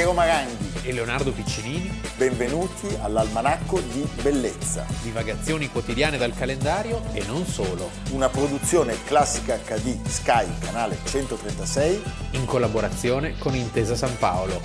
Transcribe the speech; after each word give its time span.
Piero 0.00 0.14
Maranghi 0.14 0.88
e 0.88 0.94
Leonardo 0.94 1.30
Piccinini. 1.30 2.00
Benvenuti 2.16 2.88
all'Almanacco 3.02 3.80
di 3.80 4.08
Bellezza. 4.22 4.86
Divagazioni 5.02 5.68
quotidiane 5.68 6.16
dal 6.16 6.32
calendario 6.32 7.02
e 7.12 7.22
non 7.26 7.44
solo. 7.44 7.90
Una 8.12 8.30
produzione 8.30 8.96
classica 9.04 9.58
HD 9.58 10.02
Sky, 10.06 10.46
canale 10.58 10.96
136. 11.04 12.02
In 12.30 12.46
collaborazione 12.46 13.36
con 13.36 13.54
Intesa 13.54 13.94
San 13.94 14.16
Paolo. 14.16 14.62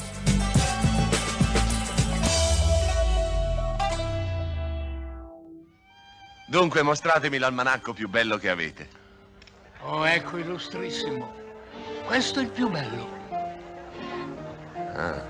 Dunque, 6.47 6.81
mostratemi 6.81 7.39
l'almanacco 7.39 7.91
più 7.91 8.07
bello 8.07 8.37
che 8.37 8.47
avete. 8.47 8.87
Oh, 9.81 10.07
ecco, 10.07 10.37
illustrissimo. 10.37 11.29
Questo 12.05 12.39
è 12.39 12.43
il 12.43 12.49
più 12.51 12.69
bello. 12.69 13.14
Ah. 14.97 15.21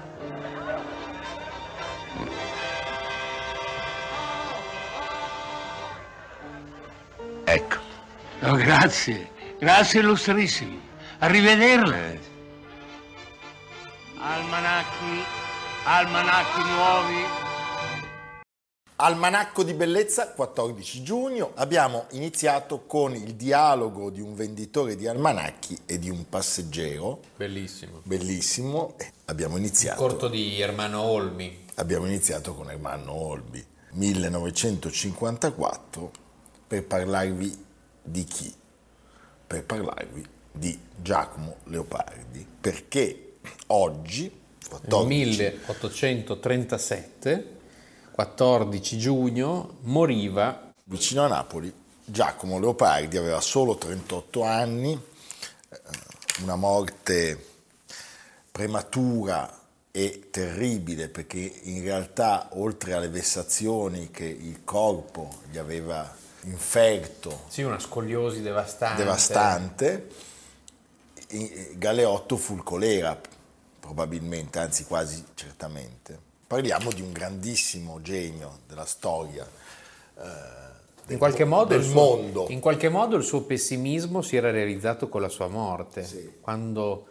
Ecco. 7.46 7.78
Oh, 8.42 8.56
grazie. 8.56 9.32
Grazie, 9.60 10.02
illustrissimo. 10.02 10.80
Arrivederla. 11.20 11.96
Eh, 11.98 12.20
Almanacchi, 14.20 15.24
almanacchi 15.86 16.62
nuovi. 16.72 17.45
Almanacco 18.98 19.64
di 19.64 19.74
Bellezza, 19.74 20.30
14 20.30 21.04
giugno. 21.04 21.52
Abbiamo 21.56 22.06
iniziato 22.12 22.86
con 22.86 23.14
il 23.14 23.36
dialogo 23.36 24.10
di 24.10 24.22
un 24.22 24.36
venditore 24.36 24.96
di 24.96 25.06
almanacchi 25.06 25.78
e 25.86 26.00
di 26.00 26.10
un 26.10 26.30
passeggero. 26.30 27.20
Bellissimo. 27.36 28.00
Bellissimo. 28.04 28.94
Eh, 28.98 29.12
Abbiamo 29.26 29.58
iniziato. 29.58 30.00
Corto 30.00 30.30
di 30.30 30.62
Ermano 30.62 31.02
Olmi. 31.02 31.66
Abbiamo 31.76 32.06
iniziato 32.06 32.56
con 32.56 32.70
Ermanno 32.70 33.12
Olbi, 33.12 33.62
1954, 33.92 36.12
per 36.66 36.86
parlarvi 36.86 37.66
di 38.02 38.24
chi? 38.24 38.54
Per 39.46 39.66
parlarvi 39.66 40.26
di 40.54 40.80
Giacomo 40.96 41.58
Leopardi, 41.66 42.48
perché 42.62 43.34
oggi, 43.68 44.32
14, 44.70 45.06
1837, 45.06 47.55
14 48.16 48.98
giugno, 48.98 49.80
moriva 49.82 50.72
vicino 50.86 51.24
a 51.24 51.28
Napoli, 51.28 51.74
Giacomo 52.06 52.60
Leopardi 52.60 53.18
aveva 53.18 53.42
solo 53.42 53.76
38 53.76 54.42
anni, 54.42 54.94
eh, 54.94 55.80
una 56.44 56.56
morte 56.56 57.46
prematura 58.50 59.54
e 59.92 60.30
terribile 60.32 61.10
perché 61.10 61.40
in 61.64 61.82
realtà 61.84 62.48
oltre 62.54 62.94
alle 62.94 63.10
vessazioni 63.10 64.10
che 64.12 64.24
il 64.24 64.64
corpo 64.64 65.40
gli 65.52 65.58
aveva 65.58 66.10
inferto 66.44 67.44
sì, 67.50 67.64
una 67.64 67.80
scoliosi 67.80 68.42
devastante. 68.42 69.02
devastante, 69.02 70.08
Galeotto 71.74 72.38
fu 72.38 72.56
il 72.56 72.64
colera 72.64 73.20
probabilmente, 73.78 74.58
anzi 74.60 74.86
quasi 74.86 75.22
certamente. 75.34 76.25
Parliamo 76.48 76.92
di 76.92 77.02
un 77.02 77.12
grandissimo 77.12 78.02
genio 78.02 78.60
della 78.68 78.86
storia. 78.86 79.44
eh, 80.18 80.22
del, 81.04 81.14
In 81.14 81.18
qualche, 81.18 81.44
modo 81.44 81.82
suo, 81.82 81.94
mondo. 82.18 82.46
in 82.50 82.60
qualche 82.60 82.88
modo 82.90 83.16
il 83.18 83.24
suo 83.24 83.42
pessimismo 83.44 84.22
si 84.22 84.36
era 84.38 84.50
realizzato 84.52 85.10
con 85.10 85.22
la 85.22 85.28
sua 85.30 85.48
morte, 85.48 86.04
Sì. 86.04 86.34
quando 86.40 87.08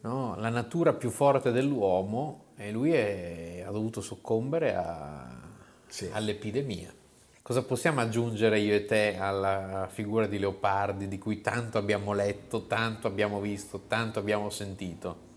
no, 0.00 0.34
la 0.36 0.48
natura 0.48 0.92
più 0.94 1.10
forte 1.10 1.52
dell'uomo 1.52 2.46
e 2.56 2.70
lui 2.72 2.92
è- 2.92 3.62
ha 3.66 3.70
dovuto 3.70 4.00
soccombere 4.00 4.74
a- 4.74 5.38
Sì. 5.86 6.08
all'epidemia. 6.12 6.92
Cosa 7.42 7.62
possiamo 7.62 8.00
aggiungere 8.00 8.58
io 8.60 8.74
e 8.74 8.84
te 8.84 9.16
alla 9.16 9.88
figura 9.92 10.26
di 10.26 10.38
Leopardi 10.38 11.06
di 11.06 11.18
cui 11.18 11.40
tanto 11.40 11.78
abbiamo 11.78 12.12
letto, 12.12 12.66
tanto 12.66 13.06
abbiamo 13.06 13.40
visto, 13.40 13.82
tanto 13.88 14.18
abbiamo 14.18 14.50
sentito? 14.50 15.28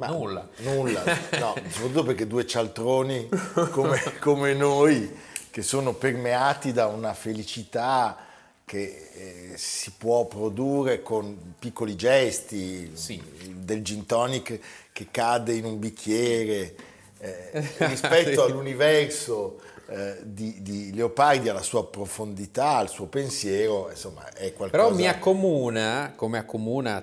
Ma 0.00 0.06
Nulla. 0.06 0.48
Nulla, 0.60 1.04
no, 1.38 1.54
soprattutto 1.68 2.04
perché 2.04 2.26
due 2.26 2.46
cialtroni 2.46 3.28
come, 3.70 4.00
come 4.18 4.54
noi, 4.54 5.14
che 5.50 5.60
sono 5.60 5.92
permeati 5.92 6.72
da 6.72 6.86
una 6.86 7.12
felicità 7.12 8.16
che 8.64 9.10
eh, 9.12 9.52
si 9.56 9.92
può 9.98 10.24
produrre 10.24 11.02
con 11.02 11.54
piccoli 11.58 11.96
gesti, 11.96 12.92
Sì. 12.94 13.22
del 13.56 13.82
gin 13.82 14.06
tonic 14.06 14.58
che 14.90 15.08
cade 15.10 15.52
in 15.52 15.66
un 15.66 15.78
bicchiere, 15.78 16.74
eh, 17.18 17.50
rispetto 17.84 18.44
all'universo 18.44 19.60
eh, 19.88 20.16
di, 20.22 20.62
di 20.62 20.94
Leopardi, 20.94 21.50
alla 21.50 21.60
sua 21.62 21.84
profondità, 21.86 22.76
al 22.76 22.88
suo 22.88 23.04
pensiero, 23.04 23.90
insomma 23.90 24.26
è 24.32 24.54
qualcosa... 24.54 24.82
Però 24.82 24.94
mi 24.94 25.06
accomuna, 25.06 26.14
come 26.16 26.38
accomuna 26.38 26.96
a 26.96 27.00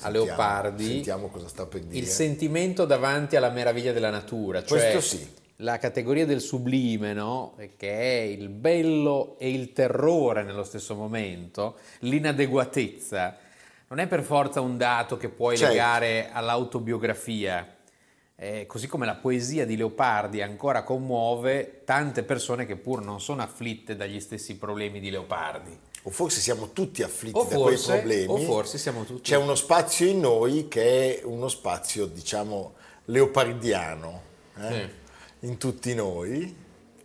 a 0.00 0.08
Leopardi, 0.08 0.84
Sentiamo 0.86 1.28
cosa 1.28 1.48
sta 1.48 1.66
per 1.66 1.80
dire. 1.82 1.98
il 1.98 2.06
sentimento 2.06 2.84
davanti 2.84 3.36
alla 3.36 3.50
meraviglia 3.50 3.92
della 3.92 4.10
natura, 4.10 4.64
cioè 4.64 4.92
Questo 4.92 5.16
sì. 5.16 5.28
la 5.56 5.78
categoria 5.78 6.24
del 6.26 6.40
sublime, 6.40 7.12
no? 7.12 7.54
che 7.76 7.90
è 7.92 8.20
il 8.22 8.48
bello 8.48 9.36
e 9.38 9.50
il 9.50 9.72
terrore 9.72 10.42
nello 10.42 10.64
stesso 10.64 10.94
momento, 10.94 11.76
l'inadeguatezza, 12.00 13.36
non 13.88 13.98
è 13.98 14.06
per 14.06 14.22
forza 14.22 14.60
un 14.60 14.76
dato 14.76 15.16
che 15.16 15.28
puoi 15.28 15.56
Certo. 15.56 15.72
legare 15.72 16.30
all'autobiografia. 16.32 17.74
Eh, 18.42 18.64
così 18.66 18.86
come 18.86 19.04
la 19.04 19.16
poesia 19.16 19.66
di 19.66 19.76
Leopardi 19.76 20.40
ancora 20.40 20.82
commuove 20.82 21.82
tante 21.84 22.22
persone 22.22 22.64
che 22.64 22.76
pur 22.76 23.02
non 23.04 23.20
sono 23.20 23.42
afflitte 23.42 23.96
dagli 23.96 24.18
stessi 24.18 24.56
problemi 24.56 24.98
di 24.98 25.10
Leopardi. 25.10 25.78
O 26.04 26.10
forse 26.10 26.40
siamo 26.40 26.72
tutti 26.72 27.02
afflitti 27.02 27.38
O 27.38 27.44
da 27.44 27.56
quei 27.56 27.76
forse- 27.76 27.92
problemi. 27.92 28.26
o 28.26 28.38
forse 28.38 28.78
siamo 28.78 29.04
tutti- 29.04 29.22
C'è 29.30 29.36
uno 29.36 29.54
spazio 29.54 30.06
in 30.06 30.20
noi 30.20 30.66
che 30.68 31.20
è 31.20 31.24
uno 31.24 31.48
spazio, 31.48 32.06
diciamo, 32.06 32.74
leopardiano 33.06 34.22
eh? 34.58 34.90
in 35.40 35.58
tutti 35.58 35.94
noi. 35.94 36.56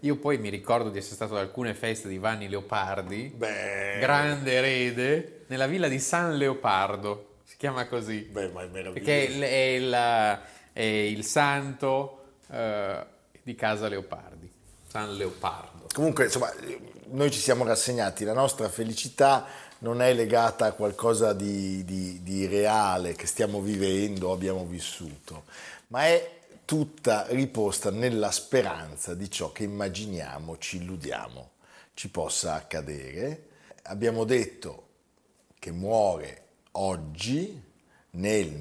Io 0.02 0.18
poi 0.18 0.38
mi 0.38 0.50
ricordo 0.50 0.90
di 0.90 0.98
essere 1.00 1.16
stato 1.16 1.34
ad 1.36 1.42
alcune 1.42 1.74
feste 1.74 2.08
di 2.08 2.18
Vanni 2.18 2.48
Leopardi, 2.48 3.34
Beh, 3.36 3.98
grande 4.00 4.54
erede, 4.54 5.44
nella 5.48 5.66
villa 5.68 5.88
di 5.88 6.00
San 6.00 6.38
Leopardo, 6.38 7.38
si 7.44 7.58
chiama 7.58 7.88
così, 7.88 8.20
beh, 8.22 8.50
ma 8.50 8.62
è 8.64 8.68
meraviglioso. 8.68 8.94
perché 8.94 9.28
è 9.28 9.76
il- 9.78 10.40
è 10.74 10.82
il 10.82 11.24
santo 11.24 12.20
eh, 12.52 13.04
di 13.42 13.56
casa 13.56 13.88
Leopardi, 13.88 14.50
San 14.88 15.16
Leopardo. 15.16 15.88
Comunque, 15.94 16.26
insomma, 16.26 16.52
noi 17.12 17.32
ci 17.32 17.40
siamo 17.40 17.64
rassegnati, 17.64 18.24
la 18.24 18.34
nostra 18.34 18.70
felicità 18.70 19.46
non 19.80 20.02
è 20.02 20.14
legata 20.14 20.66
a 20.66 20.72
qualcosa 20.72 21.34
di, 21.34 21.84
di- 21.86 22.24
di 22.24 22.46
reale 22.48 23.14
che 23.14 23.28
stiamo 23.28 23.62
vivendo, 23.62 24.32
abbiamo 24.32 24.66
vissuto, 24.66 25.44
ma 25.88 26.06
è 26.06 26.40
tutta 26.66 27.28
riposta 27.30 27.92
nella 27.92 28.32
speranza 28.32 29.14
di 29.14 29.30
ciò 29.30 29.52
che 29.52 29.64
immaginiamo, 29.64 30.58
ci 30.58 30.78
illudiamo, 30.78 31.52
ci 31.94 32.10
possa 32.10 32.56
accadere. 32.56 33.48
Abbiamo 33.84 34.24
detto 34.24 34.88
che 35.60 35.72
muore 35.72 36.44
oggi 36.72 37.62
nel 38.12 38.52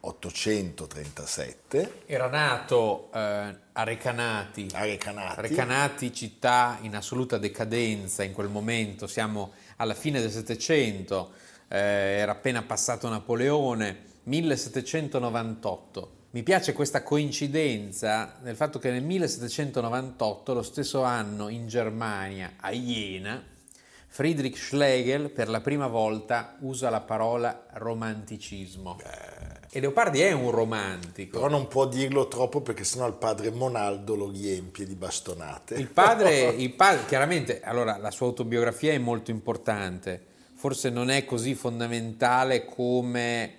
1837 0.00 2.04
Era 2.06 2.28
nato 2.28 3.10
eh, 3.12 3.54
a 3.72 3.82
Recanati, 3.82 4.68
a 4.72 4.84
Recanati. 4.84 5.40
Recanati, 5.42 6.12
città 6.12 6.78
in 6.82 6.96
assoluta 6.96 7.38
decadenza 7.38 8.22
in 8.22 8.32
quel 8.32 8.48
momento, 8.48 9.06
siamo 9.06 9.52
alla 9.76 9.94
fine 9.94 10.20
del 10.20 10.30
Settecento, 10.30 11.32
eh, 11.68 11.78
era 11.78 12.32
appena 12.32 12.62
passato 12.62 13.08
Napoleone, 13.08 14.08
1798. 14.24 16.18
Mi 16.32 16.42
piace 16.42 16.72
questa 16.72 17.02
coincidenza 17.02 18.36
nel 18.42 18.56
fatto 18.56 18.78
che 18.78 18.90
nel 18.90 19.02
1798, 19.02 20.54
lo 20.54 20.62
stesso 20.62 21.02
anno 21.02 21.48
in 21.48 21.66
Germania, 21.66 22.52
a 22.56 22.70
Jena, 22.70 23.42
Friedrich 24.12 24.56
Schlegel 24.58 25.30
per 25.30 25.48
la 25.48 25.60
prima 25.60 25.86
volta 25.86 26.56
usa 26.60 26.90
la 26.90 27.00
parola 27.00 27.66
romanticismo. 27.74 28.98
E 29.70 29.78
Leopardi 29.78 30.20
è 30.20 30.32
un 30.32 30.50
romantico. 30.50 31.38
Però 31.38 31.48
non 31.48 31.68
può 31.68 31.86
dirlo 31.86 32.26
troppo 32.26 32.60
perché 32.60 32.82
sennò 32.82 33.06
il 33.06 33.12
padre 33.12 33.52
Monaldo 33.52 34.16
lo 34.16 34.28
riempie 34.28 34.84
di 34.84 34.96
bastonate. 34.96 35.76
Il 35.76 35.86
padre, 35.86 36.48
il 36.58 36.72
padre, 36.72 37.06
chiaramente, 37.06 37.60
allora 37.62 37.98
la 37.98 38.10
sua 38.10 38.26
autobiografia 38.26 38.92
è 38.92 38.98
molto 38.98 39.30
importante, 39.30 40.20
forse 40.54 40.90
non 40.90 41.08
è 41.08 41.24
così 41.24 41.54
fondamentale 41.54 42.64
come 42.64 43.54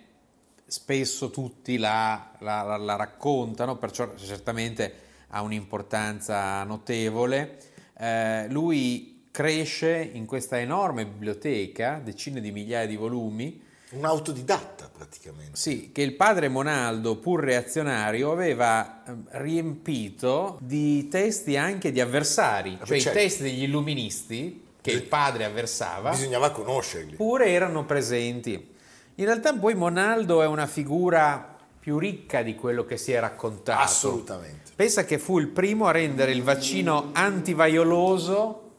spesso 0.66 1.30
tutti 1.30 1.78
la, 1.78 2.32
la- 2.40 2.62
la- 2.64 2.78
la 2.78 2.96
raccontano, 2.98 3.78
perciò 3.78 4.14
certamente 4.18 4.94
ha 5.30 5.42
un'importanza 5.42 6.62
notevole. 6.66 7.58
Eh, 7.98 8.48
lui 8.50 9.21
cresce 9.32 10.10
in 10.14 10.26
questa 10.26 10.60
enorme 10.60 11.06
biblioteca, 11.06 12.02
decine 12.04 12.42
di 12.42 12.52
migliaia 12.52 12.86
di 12.88 12.96
volumi, 12.98 13.62
Un 13.92 14.06
autodidatta 14.06 14.90
praticamente. 14.96 15.52
Sì, 15.58 15.92
che 15.92 16.02
il 16.02 16.14
padre 16.16 16.48
Monaldo, 16.48 17.18
pur 17.18 17.42
reazionario, 17.44 18.32
aveva 18.32 19.04
eh, 19.06 19.12
riempito 19.42 20.58
di 20.62 21.08
testi 21.10 21.58
anche 21.58 21.92
di 21.92 22.00
avversari, 22.00 22.78
Ah, 22.80 22.86
cioè 22.86 23.00
certo. 23.00 23.18
i 23.20 23.22
testi 23.22 23.44
degli 23.44 23.64
illuministi 23.64 24.64
che 24.82 24.92
il 24.92 25.04
padre 25.04 25.44
avversava, 25.46 26.12
Bisognava 26.12 26.52
conoscerli. 26.52 27.16
pure 27.16 27.48
erano 27.50 27.84
presenti. 27.86 28.70
In 29.16 29.26
realtà 29.26 29.54
poi 29.54 29.76
Monaldo 29.76 30.42
è 30.42 30.46
una 30.48 30.68
figura 30.68 31.56
più 31.80 31.98
ricca 32.00 32.42
di 32.44 32.56
quello 32.56 32.86
che 32.86 32.96
si 32.98 33.12
è 33.12 33.20
raccontato. 33.20 33.82
Assolutamente. 33.82 34.72
Pensa 34.76 35.04
che 35.04 35.20
fu 35.20 35.38
il 35.38 35.48
primo 35.48 35.86
a 35.88 35.92
rendere 35.92 36.32
il 36.32 36.44
vaccino 36.44 37.10
antivaioloso, 37.12 38.71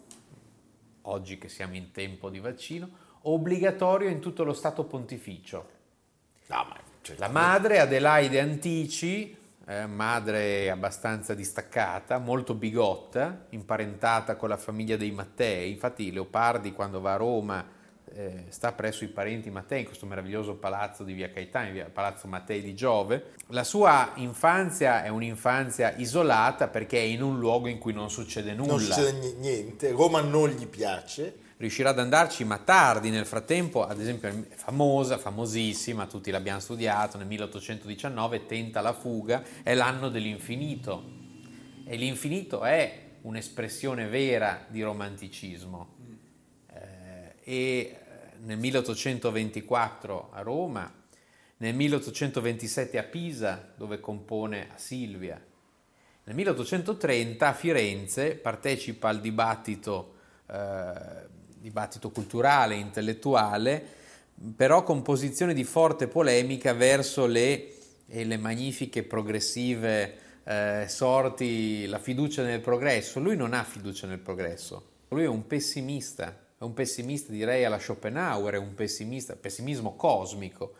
oggi 1.02 1.38
che 1.38 1.48
siamo 1.48 1.74
in 1.74 1.90
tempo 1.90 2.30
di 2.30 2.38
vaccino, 2.38 2.88
obbligatorio 3.22 4.08
in 4.08 4.20
tutto 4.20 4.44
lo 4.44 4.52
Stato 4.52 4.84
pontificio. 4.84 5.68
No, 6.46 6.66
ma 6.68 6.76
cioè, 7.02 7.16
La 7.18 7.28
madre 7.28 7.80
Adelaide 7.80 8.40
Antici, 8.40 9.36
eh, 9.66 9.86
madre 9.86 10.70
abbastanza 10.70 11.34
distaccata, 11.34 12.18
molto 12.18 12.54
bigotta, 12.54 13.46
imparentata 13.50 14.36
con 14.36 14.48
la 14.48 14.56
famiglia 14.56 14.96
dei 14.96 15.10
Mattei. 15.10 15.70
Infatti 15.70 16.12
Leopardi 16.12 16.72
quando 16.72 17.00
va 17.00 17.14
a 17.14 17.16
Roma 17.16 17.80
eh, 18.14 18.44
sta 18.48 18.72
presso 18.72 19.04
i 19.04 19.08
parenti 19.08 19.50
Mattei 19.50 19.80
in 19.80 19.86
questo 19.86 20.06
meraviglioso 20.06 20.54
palazzo 20.54 21.02
di 21.04 21.12
Via 21.12 21.30
Caetani, 21.30 21.70
via 21.70 21.88
Palazzo 21.92 22.28
Mattei 22.28 22.60
di 22.60 22.74
Giove. 22.74 23.32
La 23.48 23.64
sua 23.64 24.12
infanzia 24.16 25.02
è 25.02 25.08
un'infanzia 25.08 25.94
isolata 25.96 26.68
perché 26.68 26.98
è 26.98 27.02
in 27.02 27.22
un 27.22 27.38
luogo 27.38 27.68
in 27.68 27.78
cui 27.78 27.92
non 27.92 28.10
succede 28.10 28.52
nulla. 28.54 28.72
non 28.72 28.80
succede 28.80 29.12
ni- 29.12 29.34
niente, 29.34 29.90
Roma 29.90 30.20
non 30.20 30.50
gli 30.50 30.66
piace. 30.66 31.38
riuscirà 31.56 31.90
ad 31.90 32.00
andarci, 32.00 32.44
ma 32.44 32.58
tardi. 32.58 33.10
Nel 33.10 33.24
frattempo, 33.24 33.86
ad 33.86 34.00
esempio 34.00 34.28
è 34.28 34.54
famosa, 34.56 35.16
famosissima, 35.16 36.06
tutti 36.06 36.32
l'abbiamo 36.32 36.58
studiato, 36.58 37.18
nel 37.18 37.26
1819 37.28 38.46
tenta 38.46 38.80
la 38.80 38.92
fuga, 38.92 39.42
è 39.62 39.72
l'anno 39.74 40.08
dell'infinito. 40.08 41.20
E 41.84 41.96
l'infinito 41.96 42.64
è 42.64 43.10
un'espressione 43.22 44.06
vera 44.06 44.66
di 44.68 44.82
romanticismo. 44.82 45.94
Eh, 46.72 47.34
e 47.44 47.96
nel 48.44 48.58
1824 48.58 50.30
a 50.32 50.40
Roma, 50.40 50.92
nel 51.58 51.74
1827 51.74 52.98
a 52.98 53.02
Pisa 53.04 53.72
dove 53.76 54.00
compone 54.00 54.68
a 54.72 54.78
Silvia, 54.78 55.40
nel 56.24 56.34
1830 56.36 57.48
a 57.48 57.52
Firenze 57.52 58.34
partecipa 58.34 59.08
al 59.08 59.20
dibattito, 59.20 60.14
eh, 60.50 60.92
dibattito 61.58 62.10
culturale, 62.10 62.74
intellettuale, 62.74 63.84
però 64.56 64.82
con 64.82 65.02
posizione 65.02 65.54
di 65.54 65.64
forte 65.64 66.08
polemica 66.08 66.72
verso 66.74 67.26
le, 67.26 67.74
e 68.08 68.24
le 68.24 68.36
magnifiche 68.36 69.04
progressive 69.04 70.18
eh, 70.44 70.86
sorti, 70.88 71.86
la 71.86 71.98
fiducia 71.98 72.42
nel 72.42 72.60
progresso. 72.60 73.20
Lui 73.20 73.36
non 73.36 73.52
ha 73.52 73.62
fiducia 73.62 74.06
nel 74.06 74.18
progresso, 74.18 74.90
lui 75.08 75.22
è 75.24 75.28
un 75.28 75.46
pessimista, 75.46 76.41
è 76.62 76.64
un 76.64 76.74
pessimista 76.74 77.32
direi 77.32 77.64
alla 77.64 77.80
Schopenhauer, 77.80 78.54
è 78.54 78.58
un 78.58 78.74
pessimista, 78.74 79.34
pessimismo 79.34 79.96
cosmico, 79.96 80.74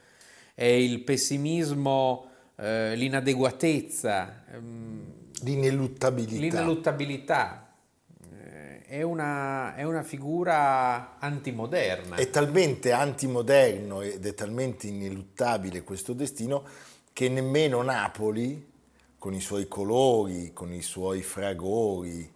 è 0.55 0.65
il 0.65 1.01
pessimismo, 1.01 2.31
eh, 2.55 2.95
l'inadeguatezza. 2.95 4.45
ehm, 4.53 5.13
L'ineluttabilità. 5.43 6.41
L'ineluttabilità 6.41 7.75
eh, 8.33 8.83
è 8.83 9.03
una, 9.03 9.75
è 9.75 9.83
una 9.83 10.05
figura 10.05 11.19
antimoderna. 11.19 12.15
È 12.15 12.31
talmente 12.31 12.93
antimoderno 12.93 14.03
ed 14.03 14.25
è 14.25 14.35
talmente 14.35 14.87
ineluttabile 14.87 15.83
questo 15.83 16.13
destino 16.13 16.63
che 17.13 17.29
nemmeno 17.29 17.83
Napoli, 17.83 18.71
con 19.19 19.35
i 19.35 19.41
suoi 19.41 19.67
colori, 19.67 20.53
con 20.53 20.73
i 20.73 20.81
suoi 20.81 21.23
fragori, 21.23 22.31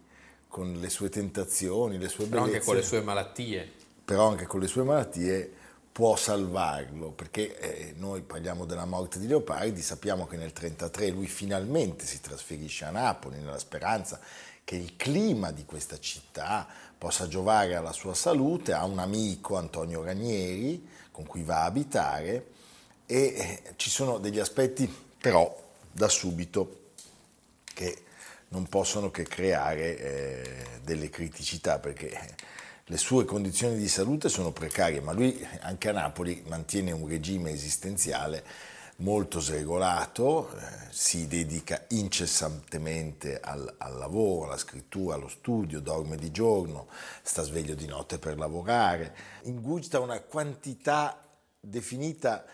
con 0.47 0.73
le 0.73 0.89
sue 0.89 1.09
tentazioni, 1.09 1.97
le 1.97 2.07
sue 2.09 2.25
però 2.25 2.43
bellezze, 2.43 2.57
anche 2.57 2.65
con 2.65 2.75
le 2.75 2.83
sue 2.83 3.01
malattie. 3.01 3.71
però 4.03 4.27
anche 4.29 4.45
con 4.45 4.59
le 4.59 4.67
sue 4.67 4.83
malattie 4.83 5.51
può 5.91 6.15
salvarlo, 6.15 7.09
perché 7.09 7.57
eh, 7.59 7.93
noi 7.97 8.21
parliamo 8.21 8.65
della 8.65 8.85
morte 8.85 9.19
di 9.19 9.27
Leopardi, 9.27 9.81
sappiamo 9.81 10.27
che 10.27 10.37
nel 10.37 10.51
1933 10.53 11.09
lui 11.09 11.25
finalmente 11.27 12.05
si 12.05 12.21
trasferisce 12.21 12.85
a 12.85 12.91
Napoli 12.91 13.37
nella 13.37 13.57
speranza 13.57 14.19
che 14.63 14.75
il 14.75 14.95
clima 14.95 15.51
di 15.51 15.65
questa 15.65 15.97
città 15.97 16.67
possa 16.97 17.27
giovare 17.27 17.75
alla 17.75 17.93
sua 17.93 18.13
salute, 18.13 18.73
ha 18.73 18.83
un 18.83 18.99
amico, 18.99 19.55
Antonio 19.55 20.03
Ranieri, 20.03 20.87
con 21.09 21.25
cui 21.25 21.41
va 21.41 21.61
a 21.61 21.65
abitare 21.65 22.47
e 23.05 23.17
eh, 23.17 23.73
ci 23.77 23.89
sono 23.89 24.17
degli 24.19 24.39
aspetti 24.39 24.87
però 25.19 25.55
da 25.91 26.09
subito 26.09 26.91
che 27.73 28.03
non 28.49 28.67
possono 28.67 29.11
che 29.11 29.23
creare 29.23 29.97
eh, 29.97 30.79
delle 30.83 31.09
criticità 31.09 31.79
perché 31.79 32.35
le 32.85 32.97
sue 32.97 33.25
condizioni 33.25 33.77
di 33.77 33.89
salute 33.89 34.29
sono 34.29 34.51
precarie, 34.51 35.01
ma 35.01 35.11
lui 35.11 35.45
anche 35.61 35.89
a 35.89 35.93
Napoli 35.93 36.43
mantiene 36.47 36.91
un 36.91 37.07
regime 37.07 37.51
esistenziale 37.51 38.43
molto 38.97 39.39
sregolato, 39.39 40.49
eh, 40.49 40.61
si 40.89 41.27
dedica 41.27 41.83
incessantemente 41.89 43.39
al, 43.39 43.75
al 43.77 43.97
lavoro, 43.97 44.45
alla 44.45 44.57
scrittura, 44.57 45.15
allo 45.15 45.27
studio, 45.27 45.81
dorme 45.81 46.15
di 46.15 46.31
giorno, 46.31 46.87
sta 47.21 47.43
sveglio 47.43 47.75
di 47.75 47.85
notte 47.85 48.17
per 48.17 48.37
lavorare, 48.37 49.13
ingurgita 49.43 49.99
una 49.99 50.21
quantità 50.21 51.21
definita 51.59 52.45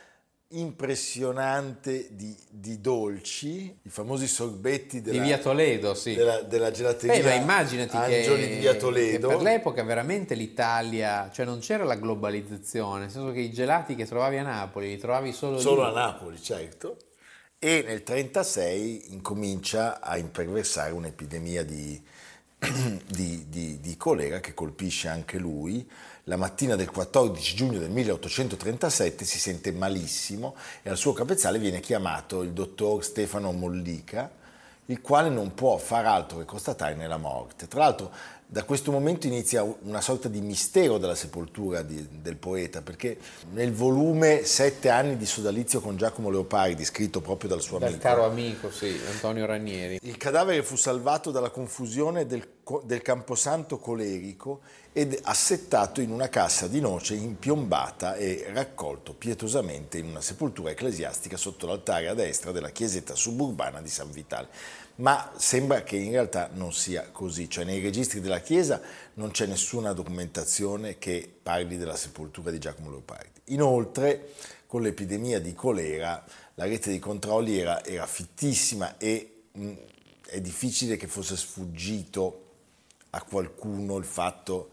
impressionante 0.59 2.07
di, 2.11 2.35
di 2.49 2.79
dolci, 2.81 3.77
i 3.81 3.89
famosi 3.89 4.27
sorbetti 4.27 5.01
della, 5.01 5.19
di 5.19 5.25
Via 5.25 5.37
Toledo, 5.37 5.93
sì. 5.93 6.15
della, 6.15 6.41
della 6.41 6.71
gelateria 6.71 7.21
Beh, 7.21 7.23
ma 7.23 7.33
immaginati 7.33 7.95
Angioli 7.95 8.41
che, 8.41 8.47
di 8.49 8.59
Via 8.59 8.75
Toledo. 8.75 9.27
per 9.27 9.41
l'epoca 9.41 9.83
veramente 9.83 10.35
l'Italia, 10.35 11.29
cioè 11.31 11.45
non 11.45 11.59
c'era 11.59 11.83
la 11.83 11.95
globalizzazione, 11.95 13.01
nel 13.01 13.11
senso 13.11 13.31
che 13.31 13.39
i 13.39 13.51
gelati 13.51 13.95
che 13.95 14.05
trovavi 14.05 14.37
a 14.37 14.43
Napoli 14.43 14.89
li 14.89 14.97
trovavi 14.97 15.33
solo, 15.33 15.59
Solo 15.59 15.83
a 15.83 15.91
Napoli, 15.91 16.41
certo. 16.41 16.97
E 17.57 17.83
nel 17.85 18.03
1936 18.05 19.13
incomincia 19.13 20.01
a 20.01 20.17
imperversare 20.17 20.91
un'epidemia 20.91 21.63
di, 21.63 22.01
di- 23.47 23.79
di 23.79 23.97
colera 23.97 24.39
che 24.39 24.53
colpisce 24.53 25.07
anche 25.07 25.37
lui. 25.37 25.89
La 26.27 26.37
mattina 26.37 26.77
del 26.77 26.89
14 26.89 27.53
giugno 27.53 27.79
del 27.79 27.89
1837 27.89 29.25
si 29.25 29.39
sente 29.39 29.73
malissimo 29.73 30.55
e 30.81 30.89
al 30.89 30.95
suo 30.95 31.11
capezzale 31.11 31.59
viene 31.59 31.81
chiamato 31.81 32.43
il 32.43 32.51
dottor 32.51 33.03
Stefano 33.03 33.51
Mollica, 33.51 34.31
il 34.85 35.01
quale 35.01 35.27
non 35.29 35.53
può 35.53 35.75
far 35.77 36.05
altro 36.05 36.37
che 36.37 36.45
constatarne 36.45 37.07
la 37.07 37.17
morte. 37.17 37.67
Tra 37.67 37.79
l'altro 37.79 38.09
da 38.45 38.63
questo 38.63 38.91
momento 38.91 39.27
inizia 39.27 39.63
una 39.63 39.99
sorta 39.99 40.29
di 40.29 40.39
mistero 40.39 40.97
della 40.97 41.15
sepoltura 41.15 41.81
di- 41.81 42.07
del 42.21 42.37
poeta, 42.37 42.81
perché 42.81 43.17
nel 43.51 43.73
volume 43.73 44.43
Sette 44.45 44.89
anni 44.89 45.17
di 45.17 45.25
sodalizio 45.25 45.81
con 45.81 45.97
Giacomo 45.97 46.29
Leopardi, 46.29 46.85
scritto 46.85 47.19
proprio 47.19 47.49
dal 47.49 47.61
suo 47.61 47.79
Dal 47.79 47.89
amico, 47.89 48.03
caro 48.03 48.25
amico, 48.25 48.71
sì, 48.71 48.97
Antonio 49.11 49.45
Ranieri. 49.45 49.99
il 50.03 50.17
cadavere 50.17 50.63
fu 50.63 50.75
salvato 50.75 51.31
dalla 51.31 51.49
confusione 51.49 52.25
del, 52.27 52.47
del 52.83 53.01
camposanto 53.01 53.79
colerico 53.79 54.61
ed 54.95 55.19
assettato 55.23 56.01
in 56.01 56.11
una 56.11 56.29
cassa 56.29 56.67
di 56.67 56.79
noce 56.79 57.15
impiombata 57.15 58.15
e 58.15 58.45
raccolto 58.53 59.15
pietosamente 59.15 59.97
in 59.97 60.05
una 60.05 60.21
sepoltura 60.21 60.69
ecclesiastica 60.69 61.35
sotto 61.35 61.65
l'altare 61.65 62.07
a 62.07 62.13
destra 62.13 62.51
della 62.51 62.69
chiesetta 62.69 63.15
suburbana 63.15 63.81
di 63.81 63.89
San 63.89 64.11
Vitale. 64.11 64.49
Ma 64.97 65.31
sembra 65.35 65.81
che 65.81 65.95
in 65.95 66.11
realtà 66.11 66.51
non 66.53 66.71
sia 66.71 67.09
così, 67.11 67.49
cioè 67.49 67.63
nei 67.65 67.81
registri 67.81 68.21
della 68.21 68.41
chiesa 68.41 68.79
non 69.15 69.31
c'è 69.31 69.47
nessuna 69.47 69.93
documentazione 69.93 70.99
che 70.99 71.27
parli 71.41 71.77
della 71.77 71.95
sepoltura 71.95 72.51
di 72.51 72.59
Giacomo 72.59 72.91
Leopardi. 72.91 73.41
Inoltre, 73.45 74.33
con 74.67 74.83
l'epidemia 74.83 75.41
di 75.41 75.55
colera, 75.55 76.23
la 76.53 76.65
rete 76.65 76.91
di 76.91 76.99
controlli 76.99 77.57
era, 77.57 77.83
era 77.83 78.05
fittissima 78.05 78.97
e 78.99 79.45
mh, 79.51 79.71
è 80.27 80.39
difficile 80.39 80.97
che 80.97 81.07
fosse 81.07 81.35
sfuggito 81.35 82.41
a 83.09 83.23
qualcuno 83.23 83.97
il 83.97 84.05
fatto 84.05 84.69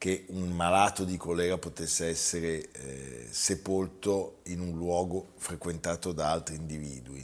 che 0.00 0.24
un 0.28 0.48
malato 0.52 1.04
di 1.04 1.18
colera 1.18 1.58
potesse 1.58 2.06
essere 2.06 2.70
eh, 2.72 3.26
sepolto 3.28 4.38
in 4.44 4.60
un 4.60 4.74
luogo 4.74 5.32
frequentato 5.36 6.12
da 6.12 6.30
altri 6.30 6.54
individui. 6.54 7.22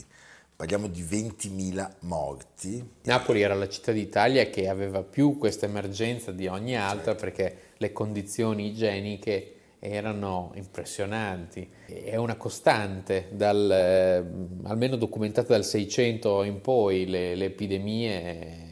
Parliamo 0.55 0.85
di 0.85 1.01
20.000 1.01 1.91
morti. 2.01 2.87
Napoli 3.05 3.41
era 3.41 3.55
la 3.55 3.67
città 3.67 3.91
d'Italia 3.91 4.51
che 4.51 4.69
aveva 4.69 5.01
più 5.01 5.39
questa 5.39 5.65
emergenza 5.65 6.31
di 6.31 6.45
ogni 6.45 6.77
altra 6.77 7.15
perché 7.15 7.73
le 7.77 7.91
condizioni 7.91 8.67
igieniche 8.67 9.53
erano 9.79 10.51
impressionanti. 10.53 11.67
È 11.87 12.15
una 12.15 12.35
costante, 12.35 13.29
dal, 13.31 13.71
eh, 13.71 14.67
almeno 14.67 14.97
documentata 14.97 15.53
dal 15.53 15.65
600 15.65 16.43
in 16.43 16.61
poi, 16.61 17.07
le, 17.07 17.33
le 17.33 17.45
epidemie. 17.45 18.65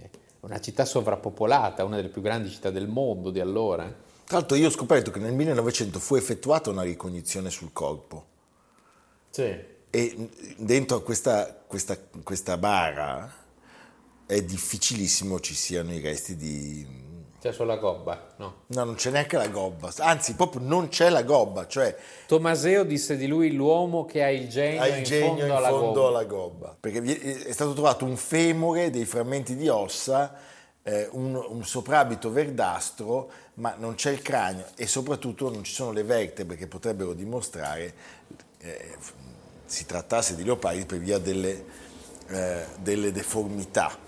Una 0.46 0.60
città 0.60 0.86
sovrappopolata, 0.86 1.84
una 1.84 1.96
delle 1.96 2.10
più 2.10 2.22
grandi 2.22 2.52
città 2.52 2.70
del 2.70 2.88
mondo 2.88 3.32
di 3.32 3.40
allora. 3.40 3.84
Tra 4.26 4.38
l'altro 4.38 4.56
io 4.56 4.68
ho 4.68 4.72
scoperto 4.72 5.10
che 5.10 5.18
nel 5.18 5.34
1900 5.34 6.00
fu 6.00 6.14
effettuata 6.16 6.70
una 6.70 6.84
ricognizione 6.84 7.50
sul 7.50 7.74
corpo 7.74 8.26
Sì. 9.32 9.56
e 9.90 10.30
dentro 10.58 10.98
a 10.98 11.02
questa, 11.02 11.64
questa, 11.66 11.98
questa 12.22 12.58
bara 12.58 13.34
è 14.28 14.42
difficilissimo 14.44 15.40
ci 15.40 15.56
siano 15.56 15.92
i 15.92 16.00
resti 16.00 16.36
di... 16.36 17.04
C'è 17.46 17.54
solo 17.54 17.76
la 17.76 17.78
gobba, 17.78 18.34
no. 18.38 18.54
No, 18.66 18.84
non 18.84 18.96
c'è 18.96 19.12
neanche 19.12 19.38
la 19.38 19.50
gobba, 19.50 19.94
anzi 20.00 20.34
proprio 20.34 20.62
non 20.64 20.88
c'è 20.88 21.10
la 21.10 21.22
gobba, 21.22 21.68
cioè 21.68 21.96
Tomaseo 22.26 22.84
disse 22.84 23.18
di 23.18 23.28
lui 23.28 23.52
l'uomo 23.52 24.04
che 24.04 24.24
ha 24.24 24.32
il 24.32 24.50
genio, 24.50 24.82
ha 24.82 24.88
il 24.88 24.98
in 24.98 25.04
genio 25.04 25.28
fondo 25.28 25.46
in 25.46 25.52
alla 25.52 25.70
fondo 25.70 25.86
gobba. 25.86 26.08
alla 26.08 26.24
gobba. 26.24 26.78
Perché 26.80 27.46
è 27.46 27.52
stato 27.52 27.74
trovato 27.74 28.04
un 28.04 28.18
femore, 28.18 28.90
dei 28.90 29.06
frammenti 29.06 29.56
di 29.56 29.68
ossa, 29.68 30.34
eh, 30.82 31.08
un, 31.12 31.36
un 31.36 31.64
soprabito 31.64 32.32
verdastro, 32.32 33.30
ma 33.56 33.76
non 33.78 33.94
c'è 33.94 34.10
il 34.10 34.24
cranio 34.24 34.66
e 34.76 34.88
soprattutto 34.88 35.52
non 35.52 35.64
ci 35.64 35.74
sono 35.74 35.92
le 35.92 36.02
vertebre 36.02 36.56
che 36.56 36.66
potrebbero 36.66 37.14
dimostrare 37.14 37.94
eh, 38.58 38.98
si 39.68 39.86
trattasse 39.86 40.36
di 40.36 40.44
leopardi 40.44 40.84
per 40.88 40.98
via 40.98 41.20
delle, 41.20 41.64
eh, 42.28 42.66
delle 42.80 43.12
deformità. 43.12 44.02